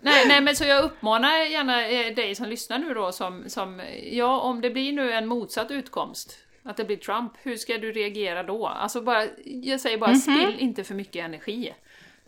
[0.00, 1.76] nej, nej, men så jag uppmanar gärna
[2.14, 6.38] dig som lyssnar nu då som, som, ja om det blir nu en motsatt utkomst,
[6.68, 8.66] att det blir Trump, hur ska du reagera då?
[8.66, 11.74] Alltså bara, jag säger bara spill inte för mycket energi.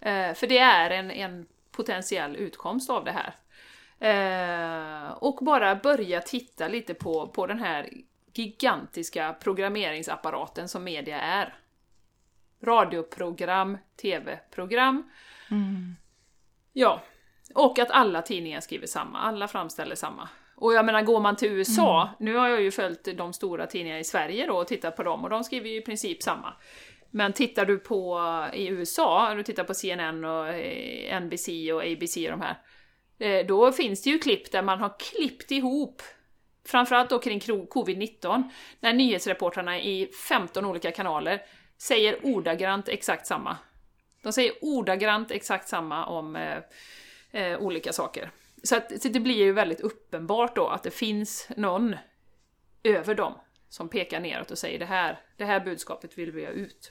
[0.00, 3.34] Eh, för det är en, en potentiell utkomst av det här.
[4.00, 7.88] Eh, och bara börja titta lite på, på den här
[8.34, 11.54] gigantiska programmeringsapparaten som media är
[12.62, 15.10] radioprogram, tv-program.
[16.72, 17.02] Ja,
[17.54, 20.28] och att alla tidningar skriver samma, alla framställer samma.
[20.60, 24.00] Och jag menar, går man till USA, nu har jag ju följt de stora tidningarna
[24.00, 26.54] i Sverige då och tittat på dem och de skriver ju i princip samma.
[27.10, 28.20] Men tittar du på
[28.52, 32.58] i USA, du tittar på CNN och eh, NBC och ABC och de här,
[33.18, 36.02] eh, då finns det ju klipp där man har klippt ihop
[36.64, 38.42] Framförallt då kring kro- covid-19,
[38.80, 41.42] när nyhetsreportrarna i 15 olika kanaler
[41.78, 43.56] säger ordagrant exakt samma.
[44.22, 46.58] De säger ordagrant exakt samma om eh,
[47.32, 48.30] eh, olika saker.
[48.62, 51.96] Så, att, så det blir ju väldigt uppenbart då att det finns någon
[52.82, 53.34] över dem
[53.68, 56.90] som pekar neråt och säger det här, det här budskapet vill vi ha ut.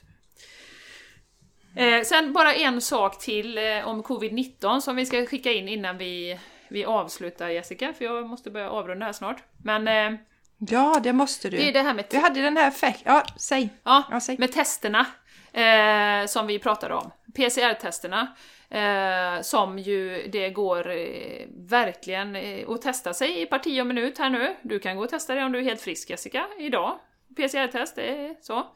[1.76, 5.98] Eh, sen bara en sak till eh, om covid-19 som vi ska skicka in innan
[5.98, 9.42] vi, vi avslutar Jessica, för jag måste börja avrunda här snart.
[9.64, 10.20] Men eh,
[10.58, 11.56] Ja, det måste du.
[11.56, 12.72] det är det här med Vi hade den här.
[13.04, 13.70] Ja, säg.
[13.82, 14.38] Ja, Ja, säg.
[14.38, 15.06] med testerna
[15.52, 17.10] eh, som vi pratade om.
[17.34, 18.36] PCR-testerna.
[18.70, 24.18] Eh, som ju det går eh, verkligen eh, att testa sig i parti och minut
[24.18, 24.56] här nu.
[24.62, 26.98] Du kan gå och testa det om du är helt frisk Jessica, idag.
[27.36, 28.66] PCR-test, det är så.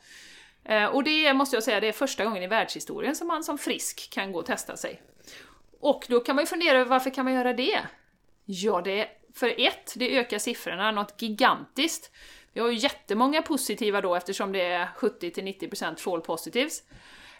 [0.64, 3.58] Eh, och det måste jag säga, det är första gången i världshistorien som man som
[3.58, 5.02] frisk kan gå och testa sig.
[5.80, 7.80] Och då kan man ju fundera över varför kan man göra det?
[8.44, 12.10] Ja, det är för ett, det ökar siffrorna något gigantiskt.
[12.52, 16.82] Vi har ju jättemånga positiva då eftersom det är 70-90% fall positives.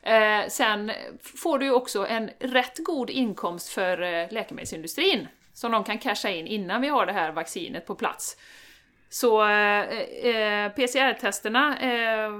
[0.05, 0.93] Eh, sen
[1.41, 6.31] får du ju också en rätt god inkomst för eh, läkemedelsindustrin som de kan casha
[6.31, 8.37] in innan vi har det här vaccinet på plats.
[9.09, 12.31] Så eh, eh PCR-testerna, eh,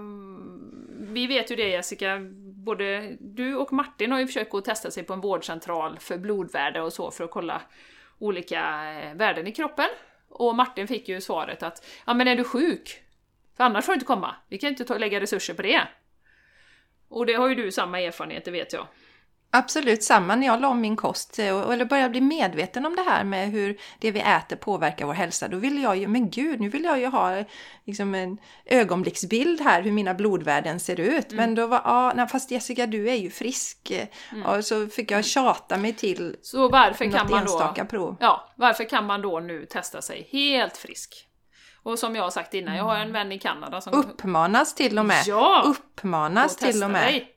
[1.01, 2.19] vi vet ju det Jessica,
[2.65, 6.19] både du och Martin har ju försökt gå och testa sig på en vårdcentral för
[6.19, 7.63] blodvärde och så för att kolla
[8.19, 8.61] olika
[8.93, 9.89] eh, värden i kroppen.
[10.29, 13.03] Och Martin fick ju svaret att ja men är du sjuk?
[13.57, 14.35] För annars får du inte komma.
[14.49, 15.81] Vi kan inte ta, lägga resurser på det.
[17.09, 18.87] Och det har ju du samma erfarenhet, det vet jag.
[19.57, 22.97] Absolut samma när jag la om min kost eh, och- eller började bli medveten om
[22.97, 25.49] det här med hur det vi äter påverkar vår hälsa.
[25.49, 27.45] Då ville jag ju, men gud, nu vill jag ju ha
[27.85, 31.33] liksom en ögonblicksbild här hur mina blodvärden ser ut.
[31.33, 33.93] Men då var, ja, nej, fast Jessica du är ju frisk.
[34.45, 37.53] Ja, så fick jag tjata mig till Så varför kan något man då...
[37.53, 38.17] enstaka prov.
[38.21, 41.29] Ja, varför kan man då nu testa sig helt frisk?
[41.85, 43.95] Och som jag har sagt innan, jag har en vän i Kanada som...
[43.95, 45.25] Uppmanas till och med.
[45.27, 45.63] Ja!
[45.67, 47.03] Uppmanas och till och med.
[47.03, 47.31] dig.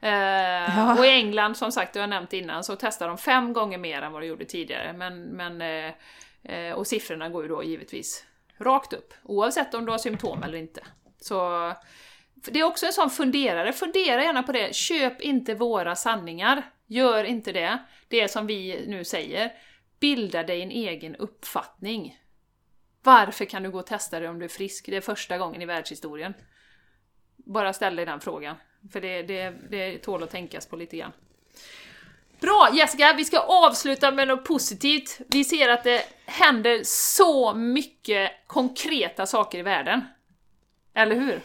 [0.00, 3.52] Eh, Och i England, som sagt, det har jag nämnt innan, så testar de fem
[3.52, 4.92] gånger mer än vad de gjorde tidigare.
[4.92, 5.92] Men, men, eh,
[6.56, 8.24] eh, och siffrorna går ju då givetvis
[8.58, 10.80] rakt upp, oavsett om du har symptom eller inte.
[11.20, 11.72] Så
[12.34, 14.74] det är också en sån funderare, fundera gärna på det.
[14.74, 16.62] Köp inte våra sanningar.
[16.86, 17.78] Gör inte det.
[18.08, 19.52] Det som vi nu säger.
[20.00, 22.18] Bilda dig en egen uppfattning.
[23.02, 24.86] Varför kan du gå och testa dig om du är frisk?
[24.86, 26.34] Det är första gången i världshistorien.
[27.36, 28.56] Bara ställ dig den frågan.
[28.92, 31.12] För det, det, det tål att tänkas på lite grann.
[32.40, 35.20] Bra Jessica, vi ska avsluta med något positivt.
[35.28, 40.04] Vi ser att det händer så mycket konkreta saker i världen.
[40.94, 41.40] Eller hur?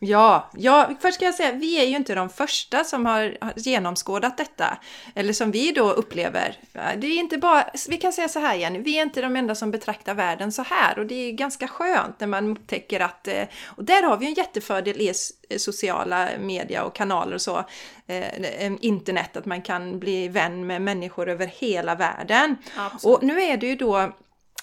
[0.00, 4.36] Ja, ja, först ska jag säga, vi är ju inte de första som har genomskådat
[4.36, 4.78] detta.
[5.14, 6.56] Eller som vi då upplever.
[6.72, 9.54] Det är inte bara, vi kan säga så här Jenny, vi är inte de enda
[9.54, 10.98] som betraktar världen så här.
[10.98, 14.34] Och det är ganska skönt när man upptäcker att, eh, och där har vi en
[14.34, 17.64] jättefördel i s- sociala media och kanaler och så,
[18.06, 22.56] eh, internet, att man kan bli vän med människor över hela världen.
[22.76, 23.16] Absolut.
[23.16, 24.12] Och nu är det ju då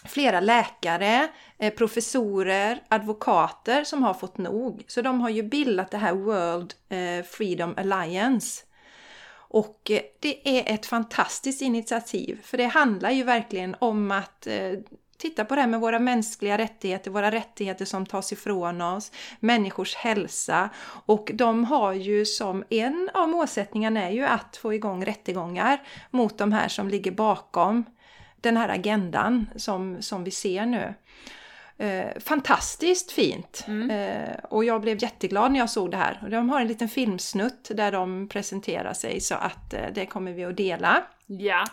[0.08, 1.28] flera läkare,
[1.58, 4.84] eh, professorer, advokater som har fått nog.
[4.88, 8.64] Så de har ju bildat det här World eh, Freedom Alliance.
[9.56, 14.80] Och eh, det är ett fantastiskt initiativ, för det handlar ju verkligen om att eh,
[15.18, 19.96] titta på det här med våra mänskliga rättigheter, våra rättigheter som tas ifrån oss, människors
[19.96, 20.70] hälsa.
[21.06, 25.82] Och de har ju som en av målsättningarna är ju att få igång rättegångar
[26.12, 27.84] mot de här som ligger bakom
[28.50, 30.94] den här agendan som, som vi ser nu.
[31.78, 33.64] Eh, fantastiskt fint!
[33.68, 33.90] Mm.
[33.92, 36.28] Eh, och jag blev jätteglad när jag såg det här.
[36.32, 40.46] De har en liten filmsnutt där de presenterar sig så att eh, det kommer vi
[40.46, 41.66] att dela Ja.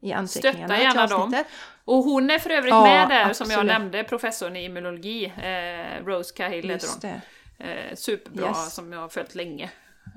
[0.00, 1.44] i anteckningarna Stötta gärna dem.
[1.84, 3.72] Och hon är för övrigt Ja, med där som jag absolut.
[3.72, 7.10] nämnde, professorn i immunologi, eh, Rose Cahill heter hon.
[7.58, 8.74] Eh, superbra, Yes.
[8.74, 9.70] som jag har följt länge.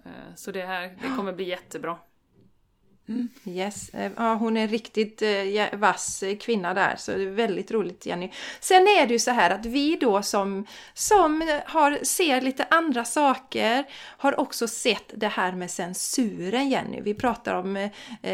[0.05, 1.97] Eh, så det här det kommer bli jättebra.
[3.45, 3.89] Yes.
[3.89, 7.71] Eh, Ja, hon är en riktigt eh, vass eh, kvinna där, så det är väldigt
[7.71, 8.31] roligt Jenny.
[8.59, 13.05] Sen är det ju så här att vi då som, som har, ser lite andra
[13.05, 13.83] saker
[14.17, 17.01] har också sett det här med censuren Jenny.
[17.01, 17.89] Vi pratar om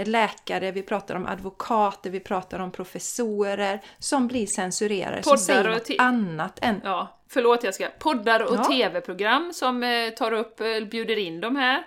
[0.05, 5.89] läkare, vi pratar om advokater, vi pratar om professorer som blir censurerade, som säger något
[5.97, 6.82] annat än...
[6.84, 7.88] Ja, förlåt jag ska.
[7.99, 8.63] Poddar och Ja.
[8.63, 10.61] tv-program som tar upp,
[10.91, 11.84] bjuder in de här.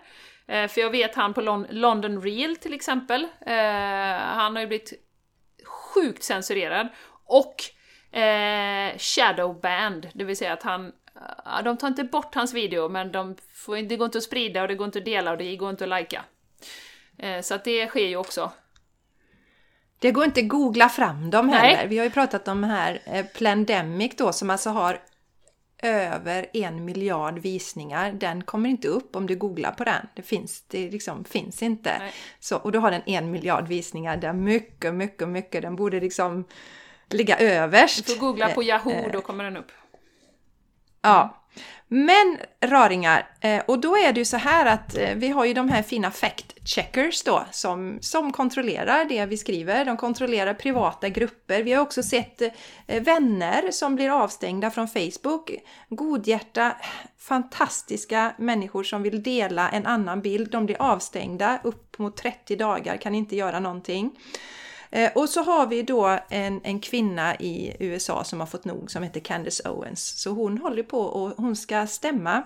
[0.50, 3.54] Eh, för jag vet han på Lon- London Real till exempel, eh,
[4.16, 4.92] han har ju blivit
[5.94, 6.88] sjukt censurerad.
[7.24, 7.54] Och
[8.18, 10.92] eh, shadow band, det vill säga att han
[11.64, 14.68] de tar inte bort hans video, men de får, det går inte att sprida och
[14.68, 16.24] det går inte att dela och det går inte att lajka.
[17.18, 18.52] Eh, så att det sker ju också.
[19.98, 21.58] Det går inte att googla fram dem Nej.
[21.58, 21.88] heller.
[21.88, 25.00] Vi har ju pratat om här eh, Plandemic då som alltså har
[25.82, 28.12] över en miljard visningar.
[28.12, 30.06] Den kommer inte upp om du googlar på den.
[30.14, 31.96] Det finns, det liksom finns inte.
[31.98, 32.12] Nej.
[32.40, 34.16] Så, och då har den en miljard visningar.
[34.16, 35.62] Det är mycket, mycket, mycket.
[35.62, 36.44] Den borde liksom
[37.08, 38.06] ligga överst.
[38.06, 39.72] Du får googla på Eh, Yahoo, då kommer den upp.
[41.02, 41.39] Ja.
[41.88, 45.54] Men raringar, eh, och då är det ju så här att eh, vi har ju
[45.54, 49.84] de här fina fact checkers då som, som kontrollerar det vi skriver.
[49.84, 51.62] De kontrollerar privata grupper.
[51.62, 52.42] Vi har också sett
[52.86, 55.50] eh, vänner som blir avstängda från Facebook.
[55.88, 56.76] Godhjärta,
[57.18, 60.50] fantastiska människor som vill dela en annan bild.
[60.50, 64.10] De blir avstängda upp mot 30 dagar, kan inte göra någonting.
[64.90, 68.90] Eh, Och så har vi då en, en kvinna i USA som har fått nog
[68.90, 70.20] som heter Candace Owens.
[70.22, 72.42] Så hon håller på och hon ska stämma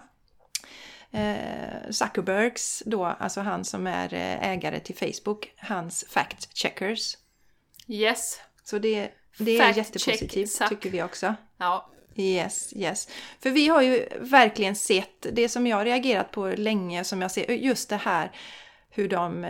[1.12, 7.16] eh, Zuckerbergs då, alltså han som är eh, ägare till Facebook, hans fact checkers.
[7.86, 8.40] Yes.
[8.64, 11.34] Så det, det är jättepositivt tycker vi också.
[11.59, 11.90] Ja.
[12.16, 13.09] Yes, yes.
[13.40, 17.51] För vi har ju verkligen sett det som jag reagerat på länge, som jag ser,
[17.51, 18.30] just det här
[18.90, 19.45] hur de...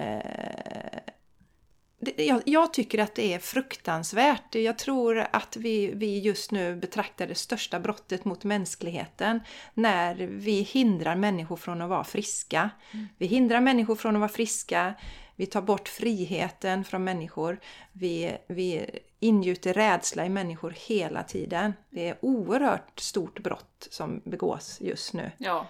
[2.17, 4.55] Jag, jag tycker att det är fruktansvärt.
[4.55, 9.41] Jag tror att vi, vi just nu betraktar det största brottet mot mänskligheten
[9.75, 12.71] när vi hindrar människor från att vara friska.
[13.19, 14.95] Vi hindrar människor från att vara friska.
[15.37, 17.61] Vi tar bort friheten från människor.
[17.93, 18.87] Vi, vi
[19.21, 21.73] ingjuter rädsla i människor hela tiden.
[21.91, 25.31] Det är oerhört stort brott som begås just nu.
[25.39, 25.67] ja.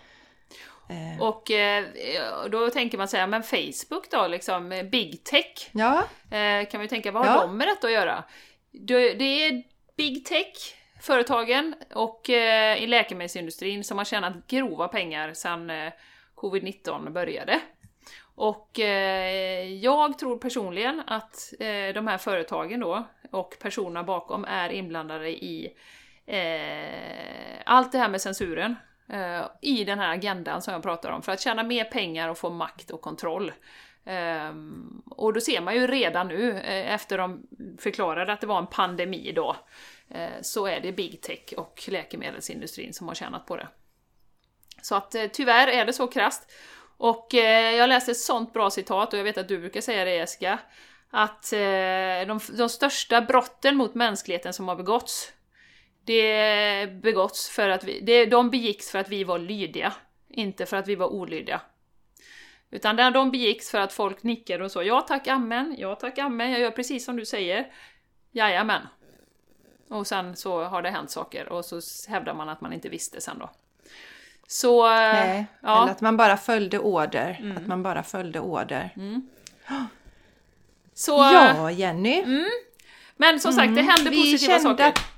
[0.88, 1.84] Eh, Och eh,
[2.50, 6.04] då tänker man säga, men Facebook då, liksom, big tech, ja,
[6.36, 7.40] eh, kan vi tänka, vad har Ja.
[7.40, 8.24] de med detta att göra?
[8.70, 9.62] Det, det är
[9.96, 15.92] big tech, företagen och eh, i läkemedelsindustrin som har tjänat grova pengar sedan eh,
[16.34, 17.60] covid-19 började.
[18.36, 24.68] Och eh, jag tror personligen att eh, de här företagen då och personerna bakom är
[24.72, 25.72] inblandade i
[26.26, 28.76] eh, allt det här med censuren.
[29.08, 32.38] Eh, I den här agendan som jag pratar om, för att tjäna mer pengar och
[32.38, 33.52] få makt och kontroll.
[34.04, 34.52] Eh,
[35.10, 37.46] och då ser man ju redan nu, eh, efter de
[37.78, 39.56] förklarade att det var en pandemi då,
[40.10, 43.68] eh, så är det big tech och läkemedelsindustrin som har tjänat på det.
[44.82, 46.52] Så att eh, tyvärr är det så krasst.
[46.96, 50.04] Och eh, jag läste ett sånt bra citat, och jag vet att du brukar säga
[50.04, 50.58] det Jessica,
[51.10, 51.58] att eh,
[52.26, 55.32] de, de största brotten mot mänskligheten som har begåtts,
[56.04, 59.92] det begåtts för att vi, det, de begicks för att vi var lydiga,
[60.28, 61.60] inte för att vi var olydiga.
[62.70, 66.50] Utan de begicks för att folk nickade och så, ja tack amen, ja tack amen,
[66.50, 67.66] jag gör precis som du säger.
[68.32, 68.82] Jajamän.
[69.88, 73.20] Och sen så har det hänt saker och så hävdar man att man inte visste
[73.20, 73.50] sen då.
[74.46, 74.88] Så...
[74.88, 75.46] nej.
[75.60, 75.82] ja.
[75.82, 77.54] Eller att man bara följde order.
[77.56, 78.90] Att man bara följde order.
[80.94, 82.24] Så, Ja, Jenny.
[83.16, 84.88] Men som sagt, det händer Vi positiva saker.
[84.88, 85.13] att-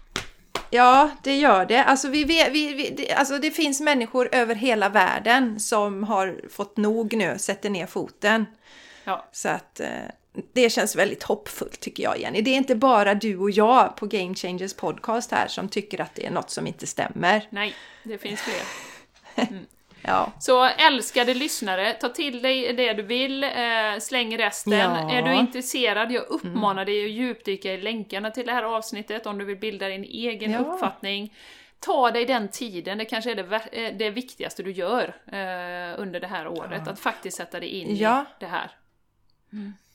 [0.71, 1.85] Ja, det gör det.
[1.85, 6.77] Alltså, vi, vi, vi, det, alltså det finns människor över hela världen som har fått
[6.77, 8.47] nog nu, sätter ner foten.
[9.05, 9.29] Ja.
[9.33, 9.89] Så att eh,
[10.53, 12.43] det känns väldigt hoppfullt tycker jag Jenny.
[12.43, 16.15] Det är inte bara du och jag på Game Changers podcast här som tycker att
[16.15, 17.49] det är något som inte stämmer.
[17.51, 18.63] Nej, det finns fler.
[20.07, 23.51] Ja, Så älskade lyssnare, ta till dig det du vill, eh,
[24.01, 24.73] släng resten.
[24.73, 24.99] Ja.
[24.99, 25.09] Mm.
[25.09, 29.39] Är du intresserad, jag uppmanar dig att djupdyka i länkarna till det här avsnittet om
[29.39, 30.59] du vill bilda din egen Ja.
[30.59, 31.35] uppfattning.
[31.81, 36.21] Ta dig den tiden, det kanske är det, eh, det viktigaste du gör eh, under
[36.21, 37.99] det här året, att faktiskt sätta dig in i
[38.41, 38.71] det här.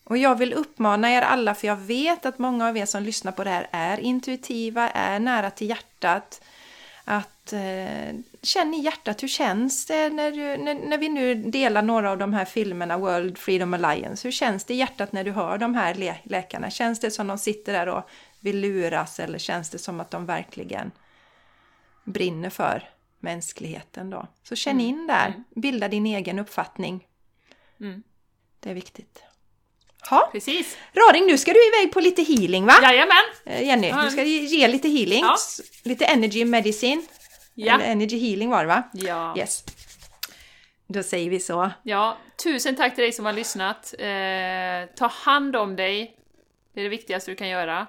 [0.03, 3.31] Och jag vill uppmana er alla, för jag vet att många av er som lyssnar
[3.31, 6.41] på det här är intuitiva, är nära till hjärtat.
[7.05, 11.81] Att eh, känn i hjärtat, hur känns det när, du, när, när vi nu delar
[11.81, 15.31] några av de här filmerna, World Freedom Alliance, hur känns det i hjärtat när du
[15.31, 16.69] hör de här lä läkarna?
[16.69, 20.25] Känns det som de sitter där och vill luras eller känns det som att de
[20.25, 20.91] verkligen
[22.03, 22.89] brinner för
[23.19, 24.27] mänskligheten då?
[24.43, 24.85] Så känn Mm.
[24.85, 25.43] in där, Mm.
[25.55, 27.07] bilda din egen uppfattning.
[27.79, 28.03] Mm.
[28.59, 29.23] Det är viktigt.
[30.09, 30.29] Ha.
[30.31, 30.77] Precis.
[30.93, 32.73] Raring, nu ska du iväg på lite healing va?
[32.83, 33.23] Jajamän!
[33.45, 34.01] Eh, Jenny, Ja.
[34.03, 35.21] du ska ge lite healing.
[35.21, 35.35] Ja.
[35.83, 37.03] Lite energy medicine.
[37.53, 37.73] Ja.
[37.75, 38.83] Eller energy healing var det va?
[38.93, 39.37] Ja.
[39.37, 39.63] Yes.
[40.87, 41.71] Då säger vi så.
[41.83, 42.17] ja.
[42.43, 43.93] Tusen tack till dig som har lyssnat.
[43.99, 46.17] Eh, ta hand om dig.
[46.73, 47.87] Det är det viktigaste du kan göra.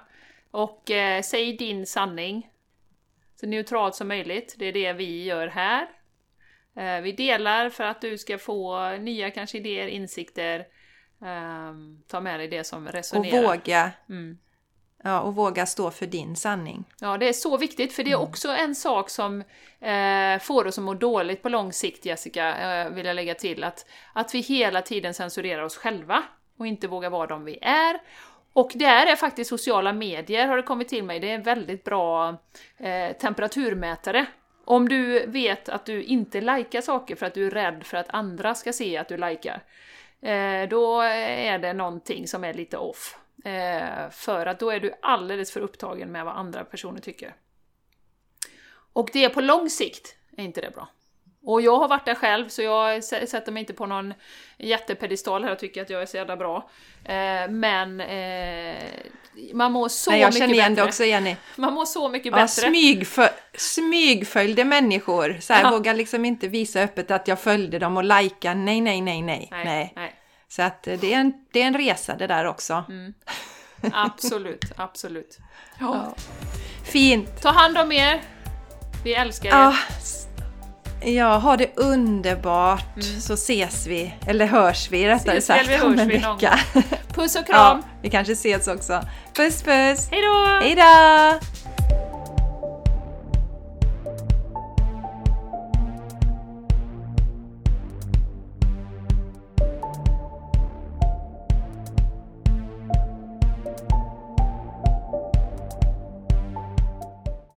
[0.51, 2.49] Och eh, säg din sanning.
[3.39, 4.55] Så neutralt som möjligt.
[4.57, 5.87] Det är det vi gör här.
[6.77, 10.65] Eh, vi delar för att du ska få nya kanske idéer, insikter.
[11.25, 13.43] Ehm, ta med dig det som Och resonerar.
[13.43, 14.37] våga, Mm.
[15.03, 16.83] Ja, och våga stå för din sanning.
[16.99, 19.43] Ja, det är så viktigt, för det är också en sak som
[19.79, 23.63] eh, får oss att må dåligt på lång sikt, Jessica, eh, vill jag lägga till,
[23.63, 26.23] att, att vi hela tiden censurerar oss själva
[26.57, 27.99] och inte vågar vara de vi är.
[28.53, 31.83] Och där är faktiskt sociala medier, har det kommit till mig, det är en väldigt
[31.83, 32.37] bra
[32.77, 34.25] eh, temperaturmätare.
[34.65, 38.09] Om du vet att du inte likar saker för att du är rädd för att
[38.09, 39.63] andra ska se att du likar,
[40.21, 43.17] eh, då är det någonting som är lite off.
[43.43, 47.35] Eh, för att då är du alldeles för upptagen med vad andra personer tycker.
[48.93, 50.87] Och det på lång sikt är inte det bra.
[51.45, 54.13] Och jag har varit där själv, så jag sätter mig inte på någon
[54.57, 56.69] jättepedestal här och tycker att jag är så jävla bra.
[57.05, 58.75] Eh, men eh,
[59.53, 60.83] man mår så Nej, jag mycket känner igen bättre.
[60.83, 61.35] det också Jenny.
[61.55, 62.47] Man mår så mycket Ja, bättre.
[62.47, 65.37] smygfö smygföljde människor.
[65.41, 65.71] Så här, Ja.
[65.71, 68.53] vågar liksom inte visa öppet att jag följde dem och lajka.
[68.53, 69.47] Nej, nej, nej, nej.
[69.51, 70.15] nej, nej.
[70.55, 72.83] Så att eh, det är, en, det är en resa det där också.
[72.89, 73.13] Mm.
[73.93, 75.39] Absolut, absolut.
[75.79, 76.15] Ja.
[76.83, 77.41] Fint.
[77.41, 78.21] Ta hand om er.
[79.03, 79.53] Vi älskar er.
[79.53, 79.75] Ja,
[81.11, 85.37] ja, ha det underbart så ses vi, eller hörs vi rättare Mm.
[85.37, 86.59] Ses vi sagt eller om en vi någon vecka.
[87.07, 87.83] Puss och ja, kram.
[88.01, 89.01] vi kanske ses också.
[89.33, 90.07] Puss puss!
[90.11, 90.45] Hej då!
[90.61, 91.62] Hej då!